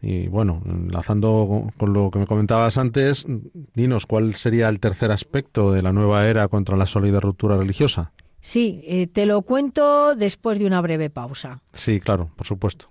Y 0.00 0.28
bueno, 0.28 0.62
enlazando 0.64 1.70
con 1.76 1.92
lo 1.92 2.10
que 2.10 2.20
me 2.20 2.26
comentabas 2.26 2.78
antes, 2.78 3.26
dinos 3.74 4.06
cuál 4.06 4.34
sería 4.34 4.68
el 4.68 4.78
tercer 4.78 5.10
aspecto 5.10 5.72
de 5.72 5.82
la 5.82 5.92
nueva 5.92 6.26
era 6.26 6.46
contra 6.48 6.76
la 6.76 6.86
sólida 6.86 7.18
ruptura 7.20 7.56
religiosa. 7.56 8.12
Sí, 8.40 8.80
eh, 8.84 9.08
te 9.08 9.26
lo 9.26 9.42
cuento 9.42 10.14
después 10.14 10.58
de 10.58 10.66
una 10.66 10.80
breve 10.80 11.10
pausa. 11.10 11.62
Sí, 11.72 12.00
claro, 12.00 12.30
por 12.36 12.46
supuesto. 12.46 12.90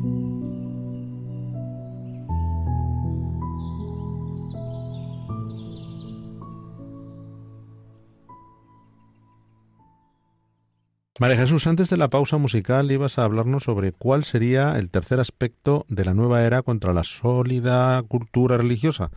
María 11.21 11.37
Jesús, 11.37 11.67
antes 11.67 11.91
de 11.91 11.97
la 11.97 12.09
pausa 12.09 12.37
musical 12.37 12.91
ibas 12.91 13.19
a 13.19 13.23
hablarnos 13.25 13.65
sobre 13.65 13.91
cuál 13.91 14.23
sería 14.23 14.79
el 14.79 14.89
tercer 14.89 15.19
aspecto 15.19 15.85
de 15.87 16.03
la 16.03 16.15
nueva 16.15 16.43
era 16.43 16.63
contra 16.63 16.93
la 16.93 17.03
sólida 17.03 18.01
cultura 18.07 18.57
religiosa. 18.57 19.11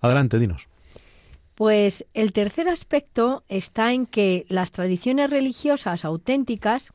Adelante, 0.00 0.40
dinos. 0.40 0.66
Pues 1.54 2.04
el 2.14 2.32
tercer 2.32 2.68
aspecto 2.68 3.44
está 3.46 3.92
en 3.92 4.06
que 4.06 4.44
las 4.48 4.72
tradiciones 4.72 5.30
religiosas 5.30 6.04
auténticas 6.04 6.92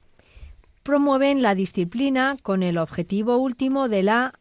promueven 0.84 1.42
la 1.42 1.56
disciplina 1.56 2.36
con 2.44 2.62
el 2.62 2.78
objetivo 2.78 3.38
último 3.38 3.88
de 3.88 4.04
la 4.04 4.34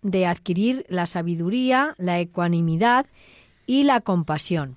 de 0.00 0.26
adquirir 0.26 0.86
la 0.88 1.06
sabiduría, 1.06 1.96
la 1.98 2.20
ecuanimidad 2.20 3.06
y 3.66 3.82
la 3.82 4.00
compasión. 4.00 4.76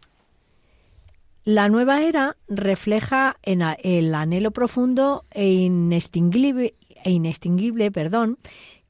La 1.52 1.68
nueva 1.68 2.04
era 2.04 2.38
refleja 2.48 3.38
en 3.42 3.64
el 3.82 4.14
anhelo 4.14 4.52
profundo 4.52 5.26
e 5.32 5.50
inextinguible, 5.50 6.76
e 7.04 7.10
inextinguible 7.10 7.92
perdón, 7.92 8.38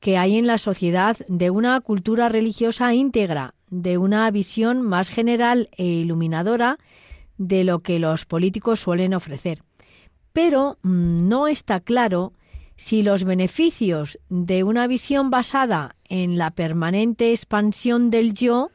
que 0.02 0.18
hay 0.18 0.36
en 0.36 0.46
la 0.46 0.58
sociedad 0.58 1.16
de 1.30 1.52
una 1.52 1.80
cultura 1.80 2.28
religiosa 2.28 2.94
íntegra, 2.94 3.54
de 3.70 3.98
una 3.98 4.30
visión 4.30 4.82
más 4.82 5.10
general 5.10 5.70
e 5.78 5.86
iluminadora 5.86 6.80
de 7.38 7.64
lo 7.64 7.80
que 7.80 7.98
los 7.98 8.26
políticos 8.26 8.82
suelen 8.82 9.14
ofrecer. 9.14 9.64
Pero 10.34 10.80
mm, 10.82 11.30
no 11.30 11.48
está 11.48 11.80
claro 11.80 12.34
si 12.76 13.04
los 13.04 13.24
beneficios 13.24 14.20
de 14.28 14.66
una 14.66 14.86
visión 14.88 15.30
basada 15.30 15.96
en 16.10 16.38
la 16.38 16.52
permanente 16.52 17.32
expansión 17.32 18.10
del 18.10 18.34
yo 18.34 18.70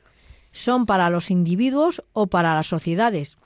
son 0.53 0.87
para 0.87 1.11
los 1.11 1.30
individuos 1.30 2.03
o 2.14 2.28
para 2.28 2.55
las 2.55 2.66
sociedades. 2.66 3.37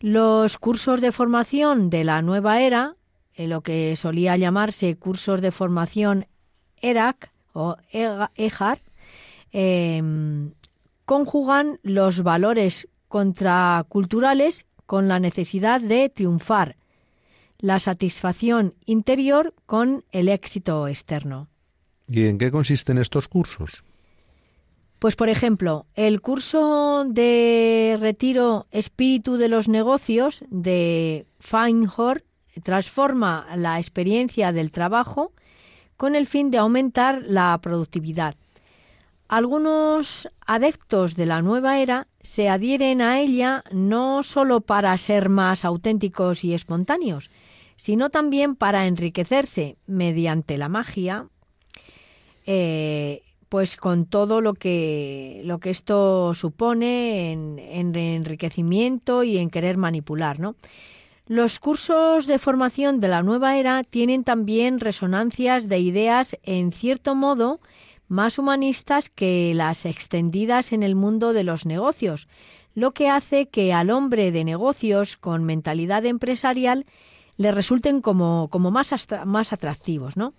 Los 0.00 0.58
cursos 0.58 1.00
de 1.00 1.10
formación 1.10 1.90
de 1.90 2.04
la 2.04 2.22
nueva 2.22 2.60
era, 2.60 2.94
en 3.34 3.50
lo 3.50 3.62
que 3.62 3.96
solía 3.96 4.36
llamarse 4.36 4.96
cursos 4.96 5.40
de 5.40 5.50
formación 5.50 6.26
ERAC 6.80 7.32
o 7.52 7.76
EJAR, 7.92 8.80
em, 9.50 10.52
conjugan 11.04 11.80
los 11.82 12.22
valores 12.22 12.86
contraculturales 13.08 14.66
con 14.86 15.08
la 15.08 15.18
necesidad 15.18 15.80
de 15.80 16.08
triunfar, 16.08 16.76
la 17.58 17.80
satisfacción 17.80 18.74
interior 18.86 19.52
con 19.66 20.04
el 20.12 20.28
éxito 20.28 20.86
externo. 20.86 21.48
¿Y 22.06 22.26
en 22.26 22.38
qué 22.38 22.52
consisten 22.52 22.98
estos 22.98 23.26
cursos? 23.26 23.82
Pues, 24.98 25.14
por 25.14 25.28
ejemplo, 25.28 25.86
el 25.94 26.20
curso 26.20 27.04
de 27.06 27.96
retiro 28.00 28.66
Espíritu 28.72 29.36
de 29.36 29.48
los 29.48 29.68
Negocios 29.68 30.44
de 30.50 31.26
Feinhorn 31.38 32.22
transforma 32.64 33.46
la 33.54 33.78
experiencia 33.78 34.52
del 34.52 34.72
trabajo 34.72 35.32
con 35.96 36.16
el 36.16 36.26
fin 36.26 36.50
de 36.50 36.58
aumentar 36.58 37.22
la 37.22 37.56
productividad. 37.62 38.34
Algunos 39.28 40.28
adeptos 40.46 41.14
de 41.14 41.26
la 41.26 41.42
nueva 41.42 41.78
era 41.80 42.08
se 42.22 42.48
adhieren 42.48 43.00
a 43.02 43.20
ella 43.20 43.62
no 43.70 44.22
solo 44.22 44.62
para 44.62 44.96
ser 44.98 45.28
más 45.28 45.64
auténticos 45.64 46.44
y 46.44 46.54
espontáneos, 46.54 47.30
sino 47.76 48.10
también 48.10 48.56
para 48.56 48.86
enriquecerse 48.86 49.76
mediante 49.86 50.58
la 50.58 50.68
magia, 50.68 51.28
eh, 52.46 53.22
pues 53.48 53.76
con 53.76 54.06
todo 54.06 54.40
lo 54.40 54.54
que, 54.54 55.42
lo 55.44 55.58
que 55.58 55.70
esto 55.70 56.34
supone 56.34 57.32
en, 57.32 57.58
en 57.58 57.94
enriquecimiento 57.96 59.22
y 59.24 59.38
en 59.38 59.50
querer 59.50 59.76
manipular, 59.76 60.40
¿no? 60.40 60.54
Los 61.26 61.58
cursos 61.58 62.26
de 62.26 62.38
formación 62.38 63.00
de 63.00 63.08
la 63.08 63.22
nueva 63.22 63.58
era 63.58 63.84
tienen 63.84 64.24
también 64.24 64.80
resonancias 64.80 65.68
de 65.68 65.78
ideas 65.78 66.38
en 66.42 66.72
cierto 66.72 67.14
modo 67.14 67.60
más 68.08 68.38
humanistas 68.38 69.10
que 69.10 69.52
las 69.54 69.84
extendidas 69.84 70.72
en 70.72 70.82
el 70.82 70.94
mundo 70.94 71.34
de 71.34 71.44
los 71.44 71.66
negocios, 71.66 72.28
lo 72.74 72.92
que 72.92 73.10
hace 73.10 73.48
que 73.48 73.72
al 73.72 73.90
hombre 73.90 74.32
de 74.32 74.44
negocios 74.44 75.16
con 75.16 75.44
mentalidad 75.44 76.06
empresarial 76.06 76.86
le 77.36 77.52
resulten 77.52 78.00
como, 78.00 78.48
como 78.50 78.70
más, 78.70 78.92
más 79.26 79.52
atractivos, 79.52 80.16
¿no? 80.16 80.32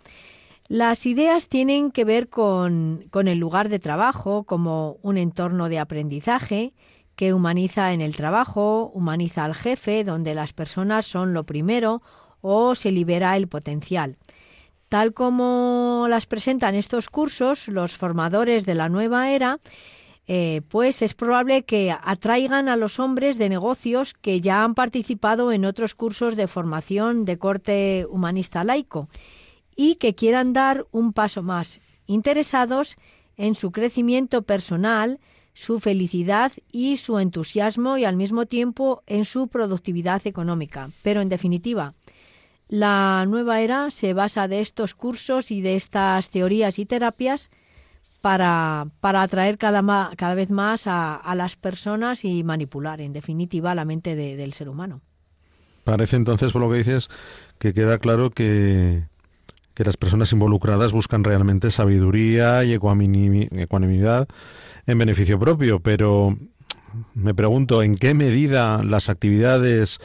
Las 0.69 1.07
ideas 1.07 1.47
tienen 1.47 1.89
que 1.89 2.05
ver 2.05 2.29
con, 2.29 3.09
el 3.11 3.39
lugar 3.39 3.69
de 3.69 3.79
trabajo 3.79 4.43
como 4.43 4.97
un 5.01 5.17
entorno 5.17 5.67
de 5.67 5.79
aprendizaje 5.79 6.73
que 7.15 7.33
humaniza 7.33 7.91
en 7.91 8.01
el 8.01 8.15
trabajo, 8.15 8.91
humaniza 8.93 9.45
al 9.45 9.55
jefe, 9.55 10.03
donde 10.03 10.35
las 10.35 10.53
personas 10.53 11.07
son 11.07 11.33
lo 11.33 11.43
primero 11.43 12.03
o 12.41 12.75
se 12.75 12.91
libera 12.91 13.35
el 13.35 13.47
potencial. 13.47 14.17
Tal 14.89 15.15
como 15.15 16.05
las 16.07 16.27
presentan 16.27 16.75
estos 16.75 17.09
cursos, 17.09 17.67
los 17.67 17.97
formadores 17.97 18.67
de 18.67 18.75
la 18.75 18.89
nueva 18.89 19.31
era 19.31 19.59
eh, 20.27 20.61
pues 20.69 21.01
es 21.01 21.15
probable 21.15 21.63
que 21.63 21.91
atraigan 21.91 22.69
a 22.69 22.75
los 22.75 22.99
hombres 22.99 23.39
de 23.39 23.49
negocios 23.49 24.13
que 24.13 24.39
ya 24.39 24.63
han 24.63 24.75
participado 24.75 25.51
en 25.51 25.65
otros 25.65 25.95
cursos 25.95 26.35
de 26.35 26.45
formación 26.45 27.25
de 27.25 27.39
corte 27.39 28.05
humanista 28.07 28.63
laico 28.63 29.09
y 29.81 29.95
que 29.95 30.13
quieran 30.13 30.51
dar 30.51 30.87
un 30.91 31.13
paso 31.13 31.41
más, 31.41 31.79
interesados 32.05 32.97
en 33.37 33.55
su 33.55 33.71
crecimiento 33.71 34.41
personal, 34.41 35.21
su 35.53 35.79
felicidad 35.79 36.51
y 36.69 36.97
su 36.97 37.17
entusiasmo 37.17 37.97
y 37.97 38.03
al 38.03 38.17
mismo 38.17 38.45
tiempo 38.45 39.03
en 39.07 39.23
su 39.23 39.47
productividad 39.47 40.27
económica. 40.27 40.89
Pero 41.01 41.21
en 41.21 41.29
definitiva, 41.29 41.93
la 42.67 43.23
nueva 43.25 43.61
era 43.61 43.89
se 43.89 44.13
basa 44.13 44.49
de 44.49 44.59
estos 44.59 44.95
cursos 44.95 45.49
y 45.49 45.61
de 45.61 45.77
estas 45.77 46.29
teorías 46.29 46.77
y 46.77 46.85
terapias 46.85 47.49
para, 48.19 48.87
para 48.99 49.21
atraer 49.21 49.57
cada, 49.57 50.11
cada 50.17 50.35
vez 50.35 50.49
más 50.49 50.87
a, 50.87 51.33
las 51.35 51.55
personas 51.55 52.25
y 52.25 52.43
manipular, 52.43 52.99
en 52.99 53.13
definitiva, 53.13 53.73
la 53.75 53.85
mente 53.85 54.17
del 54.17 54.51
ser 54.51 54.67
humano. 54.67 54.99
Parece 55.85 56.17
entonces, 56.17 56.51
por 56.51 56.61
lo 56.61 56.69
que 56.69 56.79
dices, 56.79 57.07
que 57.59 57.73
queda 57.73 57.97
claro 57.97 58.29
que, 58.29 59.05
que 59.79 59.85
las 59.85 59.97
personas 59.97 60.31
involucradas 60.33 60.91
buscan 60.91 61.23
realmente 61.23 61.71
sabiduría 61.71 62.63
y 62.65 62.73
ecuanimidad 62.73 64.27
en 64.85 64.97
beneficio 64.97 65.39
propio, 65.39 65.79
pero 65.79 66.37
me 67.15 67.33
pregunto 67.33 67.81
en 67.81 67.95
qué 67.95 68.13
medida 68.13 68.83
las 68.83 69.07
actividades 69.07 69.99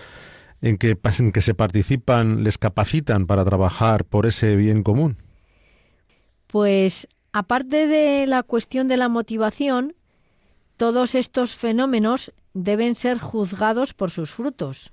en 0.62 0.78
que, 0.78 0.96
en 1.18 1.32
que 1.32 1.40
se 1.40 1.54
participan 1.54 2.44
les 2.44 2.56
capacitan 2.56 3.26
para 3.26 3.44
trabajar 3.44 4.04
por 4.04 4.26
ese 4.26 4.54
bien 4.54 4.84
común. 4.84 5.16
Pues 6.46 7.08
Aparte 7.34 7.88
de 7.88 8.28
la 8.28 8.44
cuestión 8.44 8.86
de 8.86 8.96
la 8.96 9.08
motivación, 9.08 9.96
todos 10.76 11.16
estos 11.16 11.56
fenómenos 11.56 12.32
deben 12.52 12.94
ser 12.94 13.18
juzgados 13.18 13.92
por 13.92 14.12
sus 14.12 14.30
frutos. 14.30 14.92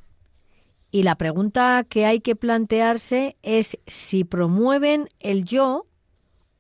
Y 0.91 1.03
la 1.03 1.15
pregunta 1.15 1.85
que 1.87 2.05
hay 2.05 2.19
que 2.19 2.35
plantearse 2.35 3.37
es 3.43 3.77
si 3.87 4.25
promueven 4.25 5.07
el 5.19 5.45
yo 5.45 5.87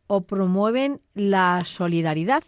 o 0.07 0.21
promueven 0.21 1.01
la 1.13 1.63
solidaridad. 1.65 2.43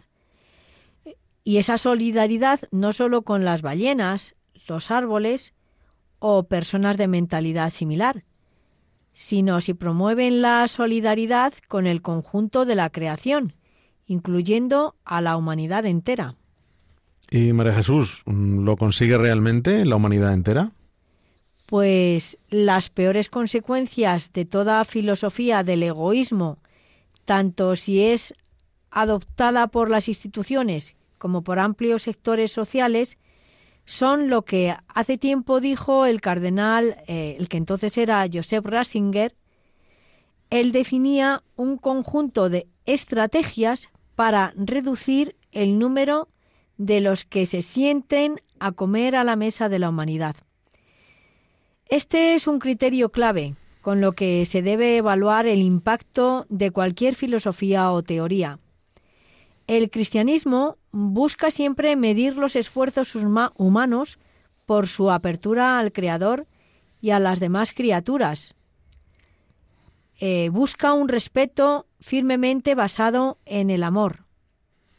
Y 1.44 1.58
esa 1.58 1.76
solidaridad 1.76 2.60
no 2.70 2.94
solo 2.94 3.22
con 3.22 3.44
las 3.44 3.60
ballenas, 3.60 4.34
los 4.66 4.90
árboles 4.90 5.52
o 6.18 6.44
personas 6.44 6.96
de 6.96 7.06
mentalidad 7.06 7.68
similar, 7.68 8.24
sino 9.12 9.60
si 9.60 9.74
promueven 9.74 10.40
la 10.40 10.66
solidaridad 10.68 11.52
con 11.68 11.86
el 11.86 12.00
conjunto 12.00 12.64
de 12.64 12.76
la 12.76 12.88
creación, 12.88 13.52
incluyendo 14.06 14.96
a 15.04 15.20
la 15.20 15.36
humanidad 15.36 15.84
entera. 15.84 16.36
¿Y 17.30 17.52
María 17.52 17.74
Jesús 17.74 18.22
lo 18.26 18.76
consigue 18.78 19.18
realmente 19.18 19.84
la 19.84 19.96
humanidad 19.96 20.32
entera? 20.32 20.72
Pues 21.66 22.38
las 22.50 22.90
peores 22.90 23.28
consecuencias 23.28 24.32
de 24.32 24.44
toda 24.44 24.84
filosofía 24.84 25.62
del 25.62 25.82
egoísmo, 25.82 26.58
tanto 27.24 27.74
si 27.76 28.02
es 28.02 28.34
adoptada 28.90 29.66
por 29.68 29.90
las 29.90 30.08
instituciones 30.08 30.94
como 31.18 31.42
por 31.42 31.58
amplios 31.58 32.02
sectores 32.02 32.52
sociales, 32.52 33.18
son 33.86 34.28
lo 34.28 34.42
que 34.42 34.76
hace 34.88 35.18
tiempo 35.18 35.60
dijo 35.60 36.06
el 36.06 36.20
cardenal, 36.20 36.96
eh, 37.06 37.36
el 37.38 37.48
que 37.48 37.56
entonces 37.56 37.96
era 37.98 38.26
Joseph 38.32 38.64
Ratzinger, 38.64 39.34
él 40.50 40.72
definía 40.72 41.42
un 41.56 41.78
conjunto 41.78 42.48
de 42.48 42.68
estrategias 42.86 43.90
para 44.14 44.52
reducir 44.56 45.36
el 45.52 45.78
número 45.78 46.28
de 46.76 47.00
los 47.00 47.24
que 47.24 47.46
se 47.46 47.62
sienten 47.62 48.40
a 48.58 48.72
comer 48.72 49.16
a 49.16 49.24
la 49.24 49.36
mesa 49.36 49.68
de 49.68 49.78
la 49.78 49.88
humanidad. 49.88 50.36
Este 51.88 52.34
es 52.34 52.46
un 52.46 52.58
criterio 52.58 53.10
clave 53.10 53.54
con 53.84 54.00
lo 54.00 54.12
que 54.12 54.46
se 54.46 54.62
debe 54.62 54.96
evaluar 54.96 55.46
el 55.46 55.60
impacto 55.60 56.46
de 56.48 56.70
cualquier 56.70 57.14
filosofía 57.14 57.90
o 57.90 58.02
teoría. 58.02 58.58
El 59.66 59.90
cristianismo 59.90 60.78
busca 60.90 61.50
siempre 61.50 61.94
medir 61.94 62.38
los 62.38 62.56
esfuerzos 62.56 63.14
humanos 63.14 64.18
por 64.64 64.88
su 64.88 65.10
apertura 65.10 65.78
al 65.78 65.92
Creador 65.92 66.46
y 67.02 67.10
a 67.10 67.18
las 67.18 67.40
demás 67.40 67.72
criaturas. 67.72 68.54
Eh, 70.18 70.48
busca 70.50 70.94
un 70.94 71.08
respeto 71.08 71.86
firmemente 72.00 72.74
basado 72.74 73.36
en 73.44 73.68
el 73.68 73.82
amor, 73.82 74.24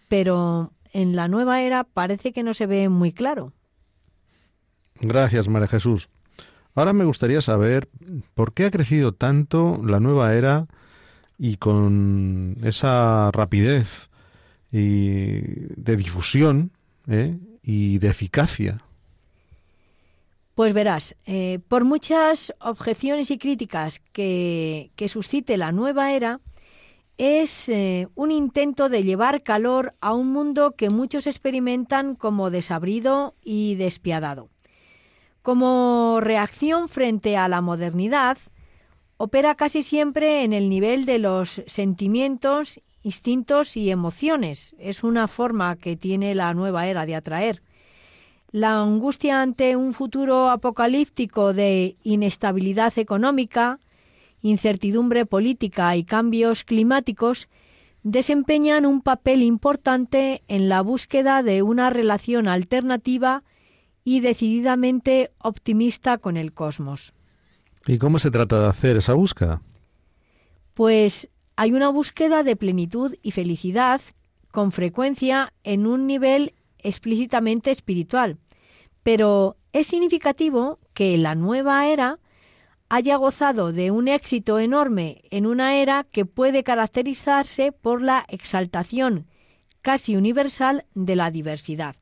pero 0.09 0.73
en 0.93 1.15
la 1.15 1.27
nueva 1.27 1.63
era 1.63 1.83
parece 1.83 2.33
que 2.33 2.43
no 2.43 2.53
se 2.53 2.67
ve 2.67 2.89
muy 2.89 3.11
claro. 3.11 3.51
Gracias, 5.01 5.47
María 5.47 5.67
Jesús. 5.67 6.07
Ahora 6.76 6.91
me 6.91 7.05
gustaría 7.05 7.41
saber 7.41 7.88
por 8.34 8.53
qué 8.53 8.65
ha 8.65 8.71
crecido 8.71 9.13
tanto 9.13 9.82
la 9.84 10.01
nueva 10.01 10.36
era 10.36 10.67
y 11.39 11.55
con 11.55 12.57
esa 12.63 13.32
rapidez 13.32 14.09
y 14.71 15.39
de 15.76 15.95
difusión 15.95 16.71
¿eh? 17.07 17.38
y 17.63 17.97
de 17.99 18.09
eficacia. 18.09 18.82
Pues 20.53 20.73
verás, 20.73 21.15
eh, 21.26 21.59
por 21.67 21.86
muchas 21.86 22.53
objeciones 22.59 23.32
y 23.32 23.38
críticas 23.38 24.01
que, 24.11 24.91
suscite 25.07 25.57
la 25.57 25.71
nueva 25.71 26.13
era, 26.13 26.39
es 27.17 27.69
eh, 27.69 28.07
un 28.15 28.32
intento 28.32 28.89
de 28.89 29.03
llevar 29.03 29.43
calor 29.43 29.93
a 30.01 30.13
un 30.13 30.28
mundo 30.28 30.76
que 30.78 30.89
muchos 30.89 31.28
experimentan 31.28 32.15
como 32.15 32.51
desabrido 32.51 33.36
y 33.43 33.76
despiadado. 33.76 34.49
Como 35.45 36.21
reacción 36.21 36.89
frente 36.89 37.37
a 37.37 37.47
la 37.47 37.61
modernidad, 37.61 38.39
opera 39.17 39.53
casi 39.53 39.83
siempre 39.83 40.43
en 40.43 40.53
el 40.53 40.69
nivel 40.69 41.05
de 41.05 41.19
los 41.19 41.61
sentimientos, 41.67 42.81
instintos 43.03 43.77
y 43.77 43.91
emociones. 43.91 44.75
Es 44.79 45.03
una 45.03 45.27
forma 45.27 45.75
que 45.75 45.97
tiene 45.97 46.33
la 46.33 46.51
nueva 46.55 46.87
era 46.87 47.05
de 47.05 47.13
atraer. 47.13 47.61
La 48.49 48.81
angustia 48.81 49.43
ante 49.43 49.75
un 49.75 49.93
futuro 49.93 50.49
apocalíptico 50.49 51.53
de 51.53 51.95
inestabilidad 52.01 52.97
económica, 52.97 53.79
incertidumbre 54.41 55.27
política 55.27 55.95
y 55.95 56.05
cambios 56.05 56.63
climáticos 56.63 57.49
desempeñan 58.01 58.83
un 58.87 58.99
papel 58.99 59.43
importante 59.43 60.41
en 60.47 60.69
la 60.69 60.81
búsqueda 60.81 61.43
de 61.43 61.61
una 61.61 61.91
relación 61.91 62.47
alternativa 62.47 63.43
y 64.05 64.21
decididamente 64.21 65.31
optimista 65.39 66.19
con 66.19 66.37
el 66.37 66.53
cosmos. 66.53 67.13
¿Y 67.87 67.97
cómo 67.97 68.19
se 68.19 68.31
trata 68.31 68.61
de 68.61 68.67
hacer 68.67 68.95
esa 68.95 69.13
búsqueda? 69.13 69.61
Pues 70.75 71.29
hay 71.57 71.73
una 71.73 71.89
búsqueda 71.89 72.43
de 72.43 72.55
plenitud 72.55 73.15
y 73.21 73.31
felicidad 73.31 74.01
con 74.51 74.71
frecuencia 74.71 75.51
en 75.63 75.87
un 75.87 76.07
nivel 76.07 76.53
explícitamente 76.77 77.71
espiritual, 77.71 78.37
pero 79.03 79.57
es 79.73 79.87
significativo 79.87 80.79
que 80.93 81.17
la 81.17 81.35
nueva 81.35 81.87
era 81.87 82.19
haya 82.89 83.15
gozado 83.15 83.73
de 83.73 83.89
un 83.89 84.07
éxito 84.07 84.59
enorme 84.59 85.23
en 85.31 85.47
una 85.47 85.75
era 85.77 86.05
que 86.11 86.25
puede 86.25 86.63
caracterizarse 86.63 87.71
por 87.71 88.01
la 88.01 88.23
exaltación 88.29 89.25
casi 89.81 90.15
universal 90.15 90.85
de 90.93 91.15
la 91.15 91.31
diversidad. 91.31 91.95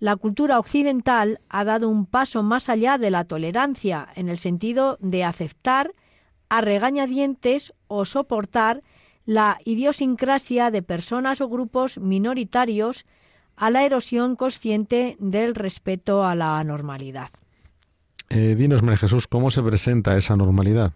La 0.00 0.16
cultura 0.16 0.58
occidental 0.58 1.40
ha 1.48 1.64
dado 1.64 1.88
un 1.88 2.06
paso 2.06 2.42
más 2.42 2.68
allá 2.68 2.98
de 2.98 3.10
la 3.10 3.24
tolerancia 3.24 4.08
en 4.14 4.28
el 4.28 4.38
sentido 4.38 4.96
de 5.00 5.24
aceptar 5.24 5.94
a 6.48 6.60
regañadientes 6.60 7.74
o 7.88 8.04
soportar 8.04 8.82
la 9.26 9.58
idiosincrasia 9.64 10.70
de 10.70 10.82
personas 10.82 11.40
o 11.40 11.48
grupos 11.48 11.98
minoritarios 11.98 13.04
a 13.56 13.70
la 13.70 13.84
erosión 13.84 14.36
consciente 14.36 15.16
del 15.18 15.54
respeto 15.54 16.24
a 16.24 16.34
la 16.34 16.62
normalidad. 16.62 17.30
Eh, 18.30 18.54
dinos, 18.56 18.82
María 18.82 18.98
Jesús, 18.98 19.26
¿cómo 19.26 19.50
se 19.50 19.62
presenta 19.62 20.16
esa 20.16 20.36
normalidad? 20.36 20.92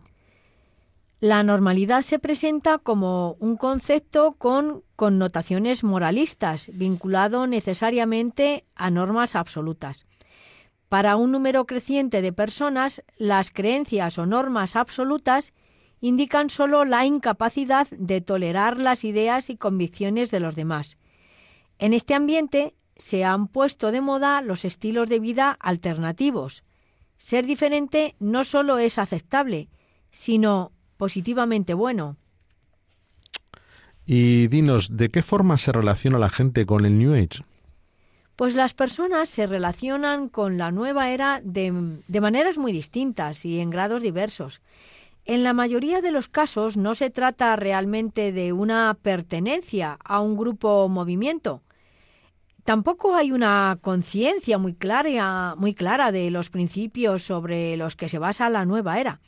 La 1.23 1.45
normalidad 1.45 2.03
se 2.03 2.19
presenta 2.19 2.79
como 2.79 3.37
un 3.39 3.57
concepto 3.57 4.33
con 4.33 4.83
connotaciones 4.97 5.85
moralistas, 5.85 6.69
vinculado 6.75 7.47
necesariamente 7.47 8.65
a 8.75 8.91
normas 8.91 9.37
absolutas. 9.37 10.05
Para 10.89 11.15
un 11.15 11.31
número 11.31 11.65
creciente 11.65 12.23
de 12.23 12.33
personas, 12.33 13.05
las 13.19 13.53
creencias 13.53 14.19
o 14.19 14.27
normas 14.27 14.75
absolutas 14.75 15.55
indican 16.01 16.51
solo 16.51 16.85
la 16.85 17.07
incapacidad 17.07 17.87
de 17.91 18.21
tolerar 18.21 18.79
las 18.79 19.05
ideas 19.05 19.49
y 19.49 19.57
convicciones 19.57 20.33
de 20.33 20.41
los 20.41 20.57
demás, 20.57 20.99
en 21.79 21.93
este 21.93 22.15
ambiente 22.15 22.75
se 22.97 23.23
han 23.23 23.47
puesto 23.47 23.93
de 23.93 24.01
moda 24.01 24.43
los 24.43 24.65
estilos 24.65 25.09
de 25.09 25.21
vida 25.21 25.57
alternativos. 25.61 26.65
Ser 27.17 27.47
diferente 27.47 28.17
no 28.19 28.43
solo 28.43 28.79
es 28.79 28.99
aceptable, 28.99 29.69
sino 30.11 30.72
positivamente 31.03 31.75
bueno. 31.75 32.17
Y 34.07 34.47
dinos, 34.47 34.97
¿de 34.97 35.09
qué 35.09 35.25
forma 35.25 35.57
se 35.57 35.73
relaciona 35.73 36.17
la 36.17 36.31
gente 36.31 36.65
con 36.65 36.87
el 36.87 36.97
New 36.97 37.15
Age? 37.15 37.43
Pues 38.37 38.55
las 38.55 38.73
personas 38.73 39.29
se 39.29 39.49
relacionan 39.49 40.29
con 40.29 40.59
la 40.59 40.71
nueva 40.71 41.11
era 41.11 41.41
de, 41.43 41.99
de, 42.07 42.21
maneras 42.21 42.57
muy 42.57 42.71
distintas 42.71 43.45
y 43.45 43.59
en 43.59 43.71
grados 43.71 44.01
diversos. 44.01 44.61
En 45.25 45.43
la 45.43 45.55
mayoría 45.55 46.03
de 46.03 46.13
los 46.13 46.29
casos 46.29 46.77
no 46.77 46.95
se 46.95 47.11
trata 47.11 47.57
realmente 47.57 48.31
de 48.31 48.53
una 48.53 48.97
pertenencia 49.03 49.99
a 50.05 50.21
un 50.21 50.37
grupo 50.37 50.85
o 50.85 50.89
movimiento, 50.89 51.63
Tampoco 52.65 53.17
hay 53.17 53.33
una 53.33 53.77
conciencia 53.81 54.57
muy 54.57 54.75
clara, 54.75 55.57
muy 55.57 55.75
clara 55.75 56.13
de 56.13 56.31
los 56.31 56.49
principios 56.49 57.25
sobre 57.25 57.77
los 57.77 57.97
que 57.97 58.09
se 58.09 58.21
basa 58.21 58.49
la 58.51 58.65
nueva 58.65 59.01
era. 59.01 59.21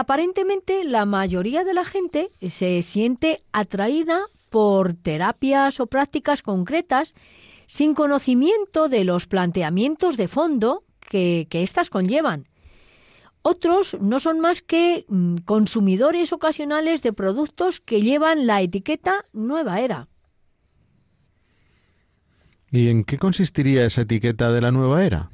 Aparentemente, 0.00 0.84
la 0.84 1.06
mayoría 1.06 1.64
de 1.64 1.74
la 1.74 1.84
gente 1.84 2.30
se 2.40 2.82
siente 2.82 3.42
atraída 3.50 4.20
por 4.48 4.94
terapias 4.94 5.80
o 5.80 5.88
prácticas 5.88 6.40
concretas 6.42 7.16
sin 7.66 7.94
conocimiento 7.94 8.88
de 8.88 9.02
los 9.02 9.26
planteamientos 9.26 10.16
de 10.16 10.28
fondo 10.28 10.84
que, 11.00 11.48
que 11.50 11.64
éstas 11.64 11.90
conllevan. 11.90 12.46
Otros 13.42 13.96
no 14.00 14.20
son 14.20 14.38
más 14.38 14.62
que 14.62 15.04
mm, 15.08 15.38
consumidores 15.38 16.32
ocasionales 16.32 17.02
de 17.02 17.12
productos 17.12 17.80
que 17.80 18.00
llevan 18.00 18.46
la 18.46 18.62
etiqueta 18.62 19.26
nueva 19.32 19.80
era. 19.80 20.06
¿Y 22.70 22.88
en 22.88 23.02
qué 23.02 23.18
consistiría 23.18 23.84
esa 23.84 24.02
etiqueta 24.02 24.52
de 24.52 24.60
la 24.60 24.70
nueva 24.70 25.04
era? 25.04 25.32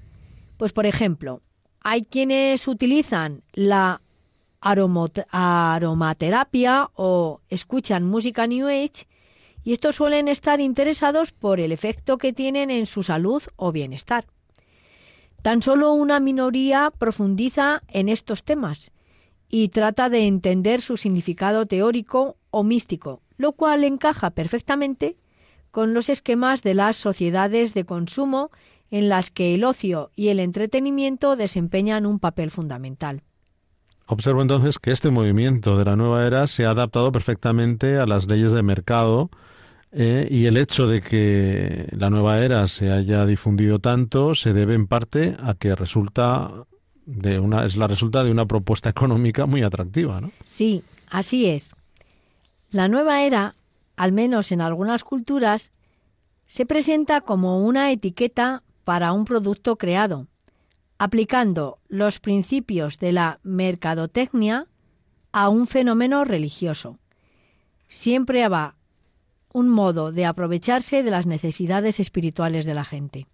Pues 0.57 0.73
por 0.73 0.87
ejemplo, 0.87 1.43
hay 1.81 2.07
quienes 2.07 2.67
utilizan 2.67 3.43
la 3.53 4.01
aromaterapia 4.65 6.91
o 6.95 7.41
escuchan 7.49 8.05
música 8.05 8.47
New 8.47 8.67
Age 8.67 9.07
y 9.63 9.75
estos 9.75 9.97
suelen 9.97 10.29
estar 10.29 10.61
interesados 10.61 11.33
por 11.33 11.61
el 11.61 11.73
efecto 11.73 12.17
que 12.19 12.33
tienen 12.33 12.71
en 12.71 12.87
su 12.87 13.03
salud 13.03 13.43
o 13.57 13.73
bienestar. 13.73 14.27
Tan 15.43 15.63
solo 15.63 15.93
una 15.93 16.21
minoría 16.21 16.93
profundiza 16.97 17.83
en 17.89 18.09
estos 18.09 18.45
temas 18.45 18.93
y 19.51 19.69
trata 19.69 20.09
de 20.09 20.27
entender 20.27 20.81
su 20.81 20.97
significado 20.97 21.67
teórico 21.67 22.37
o 22.51 22.63
místico, 22.63 23.21
lo 23.37 23.53
cual 23.53 23.85
encaja 23.85 24.31
perfectamente 24.31 25.19
con 25.71 25.93
los 25.93 26.09
esquemas 26.09 26.63
de 26.63 26.75
las 26.75 26.97
sociedades 26.97 27.75
de 27.75 27.85
consumo 27.85 28.51
en 28.91 29.09
las 29.09 29.31
que 29.31 29.55
el 29.55 29.65
ocio 29.65 30.11
y 30.15 30.29
el 30.29 30.41
entretenimiento 30.41 31.37
desempeñan 31.37 32.07
un 32.07 32.21
papel 32.21 32.51
fundamental. 32.51 33.23
Observo 34.07 34.43
entonces 34.43 34.79
que 34.79 34.91
este 34.91 35.11
movimiento 35.11 35.79
de 35.79 35.85
la 35.85 35.97
nueva 35.97 36.27
era 36.27 36.47
se 36.47 36.67
ha 36.67 36.71
adaptado 36.71 37.11
perfectamente 37.11 37.99
a 37.99 38.07
las 38.07 38.29
leyes 38.29 38.53
de 38.53 38.63
mercado 38.63 39.31
eh, 39.93 40.29
y 40.31 40.47
el 40.47 40.57
hecho 40.57 40.87
de 40.87 41.01
que 41.01 41.89
la 41.93 42.11
nueva 42.11 42.41
era 42.41 42.67
se 42.67 42.91
haya 42.91 43.25
difundido 43.25 43.79
tanto 43.79 44.35
se 44.35 44.53
debe 44.53 44.75
en 44.75 44.87
parte 44.87 45.37
a 45.43 45.55
que 45.55 45.75
resulta 45.75 46.51
de 47.07 47.39
una 47.39 47.65
es 47.65 47.77
la 47.77 47.87
resulta 47.87 48.25
de 48.25 48.31
una 48.31 48.47
propuesta 48.47 48.91
económica 48.91 49.47
muy 49.47 49.63
atractiva, 49.63 50.21
¿no? 50.21 50.33
Sí, 50.43 50.83
así 51.09 51.47
es. 51.47 51.75
La 52.71 52.89
nueva 52.89 53.23
era 53.23 53.55
al 53.97 54.13
menos 54.13 54.53
en 54.53 54.61
algunas 54.61 55.05
culturas, 55.05 55.73
se 56.47 56.67
presenta 56.67 57.21
como 57.21 57.65
una 57.65 57.91
etiqueta 57.91 58.63
para 58.85 59.13
un 59.13 59.25
producto 59.25 59.77
creado, 59.77 60.27
aplicando 60.99 61.79
los 61.89 62.21
principios 62.21 62.99
de 62.99 63.13
la 63.13 63.41
mercadotecnia 63.43 64.67
a 65.33 65.49
un 65.49 65.67
fenómeno 65.67 66.25
religioso. 66.25 66.99
Siempre 67.89 68.47
va 68.49 68.77
un 69.53 69.69
modo 69.69 70.13
de 70.13 70.27
aprovecharse 70.27 71.03
de 71.03 71.11
las 71.11 71.27
necesidades 71.27 72.01
espirituales 72.01 72.65
de 72.65 72.75
la 72.75 72.85
gente. 72.85 73.27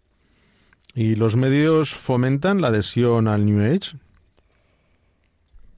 ¿Y 0.95 1.15
los 1.15 1.37
medios 1.37 1.95
fomentan 1.95 2.61
la 2.61 2.69
adhesión 2.69 3.29
al 3.29 3.47
New 3.47 3.61
Age? 3.61 3.97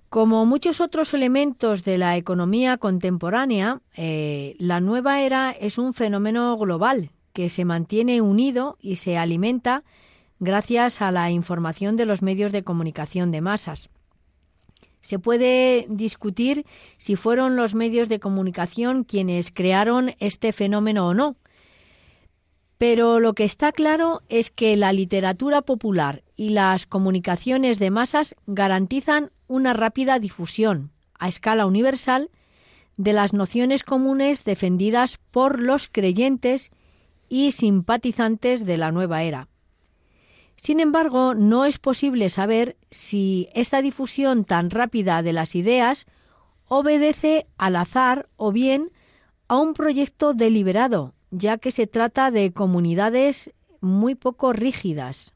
Como 0.09 0.45
muchos 0.45 0.80
otros 0.80 1.14
elementos 1.14 1.85
de 1.85 1.97
la 1.97 2.16
economía 2.16 2.76
contemporánea, 2.76 3.80
eh, 3.97 4.57
la 4.59 4.80
nueva 4.80 5.22
era 5.22 5.53
es 5.53 5.78
un 5.78 5.95
fenómeno 5.95 6.57
global 6.59 7.11
que 7.33 7.49
se 7.49 7.64
mantiene 7.64 8.20
unido 8.20 8.76
y 8.80 8.97
se 8.97 9.16
alimenta 9.16 9.85
gracias 10.43 11.01
a 11.01 11.12
la 11.12 11.30
información 11.30 11.95
de 11.95 12.05
los 12.05 12.20
medios 12.20 12.51
de 12.51 12.64
comunicación 12.64 13.30
de 13.30 13.40
masas. 13.40 13.90
Se 15.01 15.20
puede 15.20 15.86
discutir 15.88 16.66
si 16.97 17.14
fueron 17.14 17.55
los 17.55 17.76
medios 17.76 18.09
de 18.09 18.18
comunicación 18.18 19.05
quienes 19.05 19.53
crearon 19.53 20.16
este 20.18 20.53
fenómeno 20.53 21.07
o 21.07 21.14
no, 21.14 21.36
pero 22.76 23.20
lo 23.20 23.34
que 23.34 23.45
está 23.45 23.70
claro 23.70 24.22
es 24.28 24.51
que 24.51 24.76
la 24.76 24.93
literatura 24.93 25.62
popular 25.62 26.24
y 26.34 26.49
las 26.49 26.86
comunicaciones 26.86 27.78
de 27.78 27.93
masas 27.93 28.34
garantizan 28.49 29.30
una 29.47 29.74
rápida 29.74 30.18
difusión 30.18 30.90
a 31.20 31.28
escala 31.28 31.66
universal 31.66 32.30
de 32.97 33.12
las 33.12 33.32
nociones 33.32 33.84
comunes 33.84 34.43
defendidas 34.43 35.20
por 35.30 35.62
los 35.62 35.86
creyentes 35.86 36.72
y 37.28 37.53
simpatizantes 37.53 38.64
de 38.64 38.76
la 38.76 38.90
nueva 38.90 39.22
era. 39.22 39.51
Sin 40.62 40.78
embargo, 40.78 41.34
no 41.34 41.64
es 41.64 41.78
posible 41.78 42.30
saber 42.30 42.76
si 42.88 43.48
esta 43.52 43.82
difusión 43.82 44.44
tan 44.44 44.70
rápida 44.70 45.20
de 45.20 45.32
las 45.32 45.56
ideas 45.56 46.06
obedece 46.68 47.48
al 47.58 47.74
azar 47.74 48.28
o 48.36 48.52
bien 48.52 48.92
a 49.48 49.58
un 49.58 49.74
proyecto 49.74 50.34
deliberado, 50.34 51.14
ya 51.32 51.58
que 51.58 51.72
se 51.72 51.88
trata 51.88 52.30
de 52.30 52.52
comunidades 52.52 53.52
muy 53.80 54.14
poco 54.14 54.52
rígidas. 54.52 55.34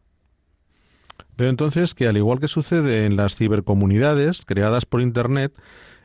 Veo 1.36 1.48
entonces 1.48 1.94
que, 1.94 2.06
al 2.06 2.16
igual 2.16 2.38
que 2.38 2.46
sucede 2.46 3.04
en 3.04 3.16
las 3.16 3.34
cibercomunidades 3.34 4.42
creadas 4.46 4.86
por 4.86 5.00
Internet, 5.00 5.52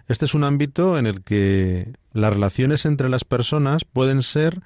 este 0.08 0.26
es 0.26 0.34
un 0.34 0.44
ámbito 0.44 0.98
en 0.98 1.06
el 1.06 1.22
que 1.22 1.94
las 2.12 2.34
relaciones 2.34 2.88
entre 2.88 3.08
las 3.08 3.24
personas 3.24 3.86
pueden 3.86 4.24
ser 4.24 4.62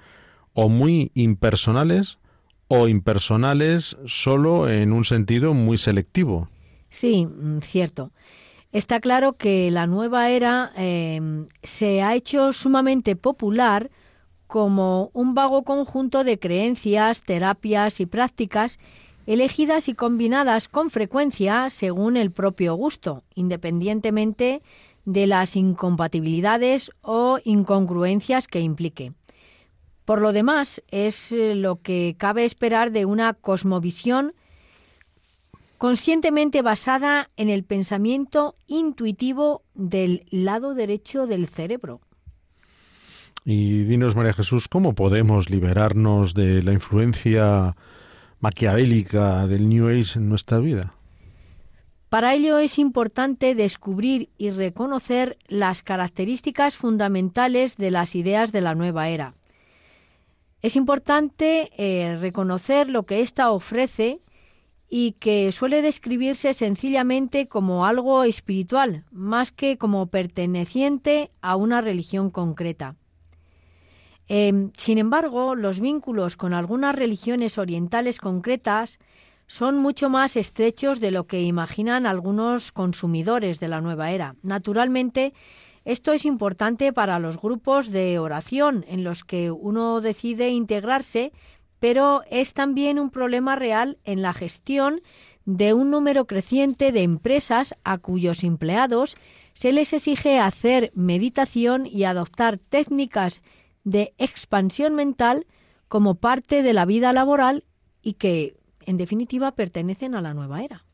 o 0.53 0.69
muy 0.69 1.11
impersonales 1.13 2.19
o 2.68 2.88
impersonales 2.88 3.97
solo 4.05 4.70
en 4.70 4.93
un 4.93 5.05
sentido 5.05 5.53
muy 5.53 5.78
selectivo. 5.78 6.49
Sí, 6.89 7.26
mm, 7.26 7.59
cierto. 7.59 8.11
Está 8.72 8.99
claro 8.99 9.34
que 9.34 9.72
la 9.72 9.88
nueva 9.88 10.30
era 10.30 10.72
em, 10.76 11.47
se 11.63 12.01
ha 12.01 12.16
hecho 12.16 12.51
sumamente 12.51 13.16
popular 13.16 13.89
como 14.47 15.11
un 15.13 15.34
vago 15.34 15.63
conjunto 15.63 16.24
de 16.24 16.39
creencias, 16.39 17.24
terapias 17.24 17.99
y 17.99 18.05
prácticas 18.05 18.80
elegidas 19.26 19.88
y 19.88 19.93
combinadas 19.93 20.68
con 20.68 20.89
frecuencia 20.89 21.70
según 21.70 22.18
el 22.18 22.32
propio 22.32 22.76
gusto, 22.76 23.24
independientemente 23.34 24.61
de 25.05 25.28
las 25.28 25.55
incompatibilidades 25.55 26.91
o 27.01 27.39
incongruencias 27.43 28.47
que 28.47 28.59
implique. 28.59 29.13
Por 30.05 30.21
lo 30.21 30.33
demás, 30.33 30.83
es 30.89 31.31
eh, 31.31 31.55
lo 31.55 31.81
que 31.81 32.15
cabe 32.17 32.45
esperar 32.45 32.91
de 32.91 33.05
una 33.05 33.33
cosmovisión 33.33 34.33
conscientemente 35.77 36.61
basada 36.61 37.29
en 37.37 37.49
el 37.49 37.63
pensamiento 37.63 38.55
intuitivo 38.67 39.63
del 39.73 40.25
lado 40.29 40.73
derecho 40.73 41.27
del 41.27 41.47
cerebro. 41.47 42.01
Y 43.43 43.83
dinos, 43.83 44.15
María 44.15 44.33
Jesús, 44.33 44.67
¿cómo 44.67 44.93
podemos 44.93 45.49
liberarnos 45.49 46.33
de 46.33 46.63
la 46.63 46.73
influencia 46.73 47.75
maquiavélica 48.39 49.45
del 49.47 49.69
New 49.69 49.87
Age 49.89 50.17
en 50.17 50.29
nuestra 50.29 50.59
vida? 50.59 50.93
Para 52.09 52.33
ello 52.33 52.57
es 52.57 52.79
importante 52.79 53.55
descubrir 53.55 54.29
y 54.37 54.49
reconocer 54.51 55.37
las 55.47 55.83
características 55.83 56.75
fundamentales 56.75 57.75
de 57.77 57.91
las 57.91 58.15
ideas 58.15 58.51
de 58.51 58.61
la 58.61 58.73
nueva 58.73 59.09
era. 59.09 59.33
Es 60.66 60.76
importante 60.76 61.70
eh, 61.78 62.18
reconocer 62.18 62.89
lo 62.89 63.03
que 63.03 63.22
ésta 63.22 63.51
ofrece 63.51 64.20
y 64.89 65.11
que 65.11 65.51
suele 65.51 65.84
describirse 65.84 66.55
sencillamente 66.55 67.47
como 67.47 67.86
algo 67.86 68.24
espiritual, 68.24 69.05
más 69.11 69.51
que 69.51 69.78
como 69.78 70.07
perteneciente 70.07 71.30
a 71.43 71.55
una 71.55 71.82
religión 71.82 72.32
concreta. 72.32 72.95
Em, 74.28 74.72
sin 74.76 74.97
embargo, 74.97 75.53
los 75.53 75.80
vínculos 75.80 76.36
con 76.36 76.51
algunas 76.51 76.95
religiones 76.95 77.59
orientales 77.59 78.18
concretas 78.18 78.97
son 79.45 79.78
mucho 79.78 80.09
más 80.09 80.36
estrechos 80.36 80.99
de 80.99 81.11
lo 81.11 81.28
que 81.28 81.43
imaginan 81.43 82.07
algunos 82.07 82.72
consumidores 82.72 83.59
de 83.59 83.68
la 83.68 83.82
nueva 83.82 84.09
era. 84.09 84.36
Naturalmente, 84.41 85.36
esto 85.86 86.11
es 86.13 86.25
importante 86.25 86.91
para 86.91 87.19
los 87.19 87.39
grupos 87.39 87.91
de 87.91 88.17
oración 88.17 88.83
en 88.88 89.03
los 89.03 89.23
que 89.23 89.51
uno 89.51 90.01
decide 90.01 90.49
integrarse, 90.49 91.31
pero 91.79 92.23
es 92.31 92.53
también 92.53 92.97
un 92.97 93.11
problema 93.11 93.55
real 93.55 93.99
en 94.03 94.23
la 94.23 94.33
gestión 94.33 95.01
de 95.45 95.73
un 95.73 95.91
número 95.91 96.25
creciente 96.25 96.91
de 96.91 97.03
empresas 97.03 97.75
a 97.83 97.99
cuyos 97.99 98.43
empleados 98.43 99.15
se 99.53 99.71
les 99.71 99.93
exige 99.93 100.39
hacer 100.39 100.91
meditación 100.95 101.86
y 101.86 102.03
adoptar 102.03 102.57
técnicas 102.57 103.43
de 103.83 104.15
expansión 104.17 104.95
mental 104.95 105.45
como 105.88 106.15
parte 106.15 106.63
de 106.63 106.73
la 106.73 106.86
vida 106.86 107.13
laboral 107.13 107.63
y 108.01 108.13
que, 108.13 108.57
en 108.88 108.97
definitiva, 108.97 109.51
pertenecen 109.51 110.15
a 110.15 110.21
la 110.21 110.33
nueva 110.33 110.63
era. 110.63 110.84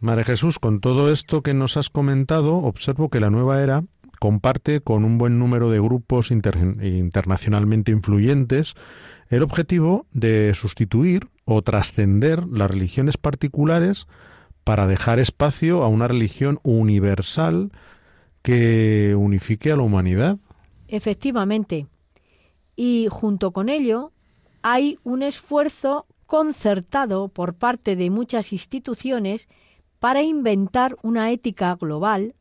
María 0.00 0.24
Jesús, 0.24 0.58
con 0.58 0.80
todo 0.80 1.10
esto 1.10 1.42
que 1.42 1.54
nos 1.54 1.76
has 1.76 1.90
comentado, 1.90 2.56
observo 2.56 3.08
que 3.08 3.20
la 3.20 3.30
nueva 3.30 3.62
era 3.62 3.84
comparte 4.20 4.80
con 4.80 5.04
un 5.04 5.18
buen 5.18 5.38
número 5.38 5.70
de 5.70 5.80
grupos 5.80 6.30
internacionalmente 6.30 7.92
influyentes 7.92 8.74
el 9.28 9.42
objetivo 9.42 10.06
de 10.12 10.52
sustituir 10.54 11.28
o 11.44 11.62
trascender 11.62 12.46
las 12.46 12.70
religiones 12.70 13.16
particulares 13.16 14.06
para 14.64 14.86
dejar 14.86 15.18
espacio 15.18 15.82
a 15.82 15.88
una 15.88 16.08
religión 16.08 16.58
universal 16.62 17.70
que 18.42 19.14
unifique 19.16 19.72
a 19.72 19.76
la 19.76 19.82
humanidad. 19.82 20.38
Efectivamente. 20.88 21.86
Y 22.76 23.08
junto 23.10 23.52
con 23.52 23.68
ello 23.68 24.12
hay 24.62 24.98
un 25.04 25.22
esfuerzo 25.22 26.06
concertado 26.26 27.28
por 27.28 27.54
parte 27.54 27.96
de 27.96 28.10
muchas 28.10 28.52
instituciones 28.52 29.48
para 29.98 30.22
inventar 30.22 30.96
una 31.02 31.30
ética 31.30 31.74
global, 31.74 32.34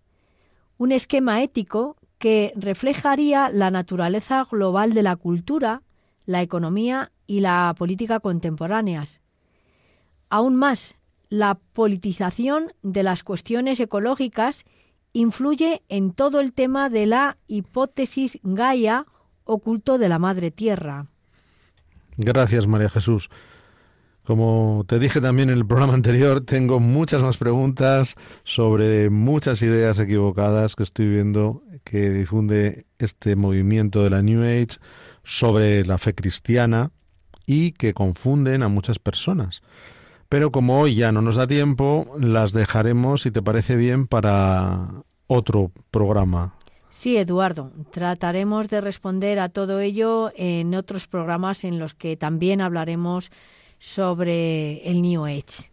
un 0.78 0.91
esquema 0.91 1.41
ético 1.41 1.97
que 2.18 2.53
reflejaría 2.55 3.49
la 3.49 3.72
naturaleza 3.72 4.47
global 4.49 4.93
de 4.93 5.03
la 5.03 5.16
cultura, 5.16 5.82
la 6.26 6.41
economía 6.41 7.12
y 7.26 7.41
la 7.41 7.74
política 7.78 8.20
contemporáneas. 8.20 9.22
Aún 10.30 10.55
más, 10.55 10.95
la 11.30 11.55
politización 11.74 12.74
de 12.84 13.03
las 13.03 13.24
cuestiones 13.24 13.80
ecológicas 13.80 14.66
influye 15.14 15.84
en 15.89 16.12
todo 16.14 16.39
el 16.39 16.53
tema 16.53 16.89
de 16.89 17.05
la 17.05 17.38
hipótesis 17.47 18.39
Gaia 18.43 19.05
oculto 19.43 19.97
de 19.97 20.10
la 20.10 20.20
Madre 20.20 20.51
Tierra. 20.51 21.08
Gracias, 22.18 22.68
María 22.68 22.89
Jesús. 22.89 23.30
Como 24.28 24.84
te 24.86 25.00
dije 25.00 25.22
también 25.22 25.50
en 25.50 25.58
el 25.58 25.66
programa 25.66 25.94
anterior, 25.94 26.42
tengo 26.42 26.82
muchas 26.82 27.24
más 27.24 27.38
preguntas 27.38 28.16
sobre 28.44 29.10
muchas 29.10 29.62
ideas 29.62 29.98
equivocadas 30.00 30.76
que 30.76 30.84
estoy 30.84 31.08
viendo 31.08 31.64
que 31.86 32.10
difunde 32.10 32.88
este 33.00 33.38
movimiento 33.38 34.04
de 34.04 34.10
la 34.10 34.22
New 34.22 34.44
Age 34.44 34.80
sobre 35.24 35.86
la 35.86 35.98
fe 35.98 36.14
cristiana 36.14 36.92
y 37.46 37.72
que 37.72 37.94
confunden 37.94 38.64
a 38.64 38.68
muchas 38.68 39.00
personas. 39.00 39.62
Pero 40.28 40.52
como 40.52 40.82
hoy 40.82 40.96
ya 40.96 41.14
no 41.14 41.22
nos 41.22 41.38
da 41.38 41.48
tiempo, 41.48 42.14
las 42.20 42.52
dejaremos, 42.52 43.22
si 43.22 43.32
te 43.32 43.42
parece 43.42 43.78
bien, 43.78 44.08
para 44.08 44.90
otro 45.28 45.72
programa. 45.90 46.54
Sí, 46.90 47.16
Eduardo, 47.16 47.72
trataremos 47.92 48.68
de 48.68 48.82
responder 48.82 49.40
a 49.40 49.48
todo 49.48 49.80
ello 49.80 50.34
en 50.36 50.76
otros 50.76 51.08
programas 51.08 51.64
en 51.64 51.80
los 51.80 51.94
que 51.94 52.18
también 52.18 52.60
hablaremos 52.60 53.32
sobre 53.78 54.88
el 54.90 55.02
New 55.02 55.26
Age. 55.26 55.72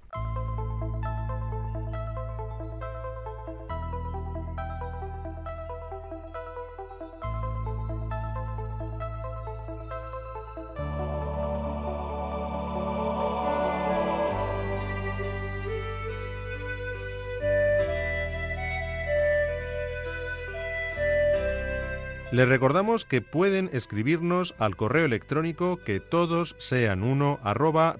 Les 22.34 22.48
recordamos 22.48 23.04
que 23.04 23.22
pueden 23.22 23.70
escribirnos 23.72 24.56
al 24.58 24.74
correo 24.74 25.04
electrónico 25.04 25.76
que 25.76 26.00
todos 26.00 26.56
sean 26.58 27.04
uno 27.04 27.38
arroba 27.44 27.94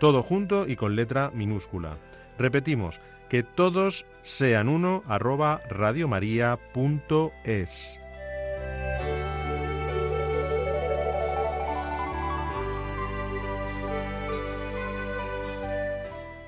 todo 0.00 0.22
junto 0.24 0.66
y 0.66 0.74
con 0.74 0.96
letra 0.96 1.30
minúscula. 1.32 1.98
Repetimos, 2.36 3.00
que 3.28 3.44
todos 3.44 4.06
sean 4.22 4.68
uno 4.68 5.04
arroba. 5.06 5.60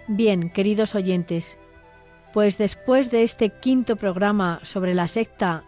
Bien, 0.09 0.51
queridos 0.51 0.97
oyentes, 0.97 1.57
pues 2.33 2.59
después 2.59 3.13
de 3.13 3.23
este 3.23 3.51
quinto 3.51 3.95
programa 3.95 4.59
sobre 4.65 4.93
la 4.95 5.07
secta 5.07 5.68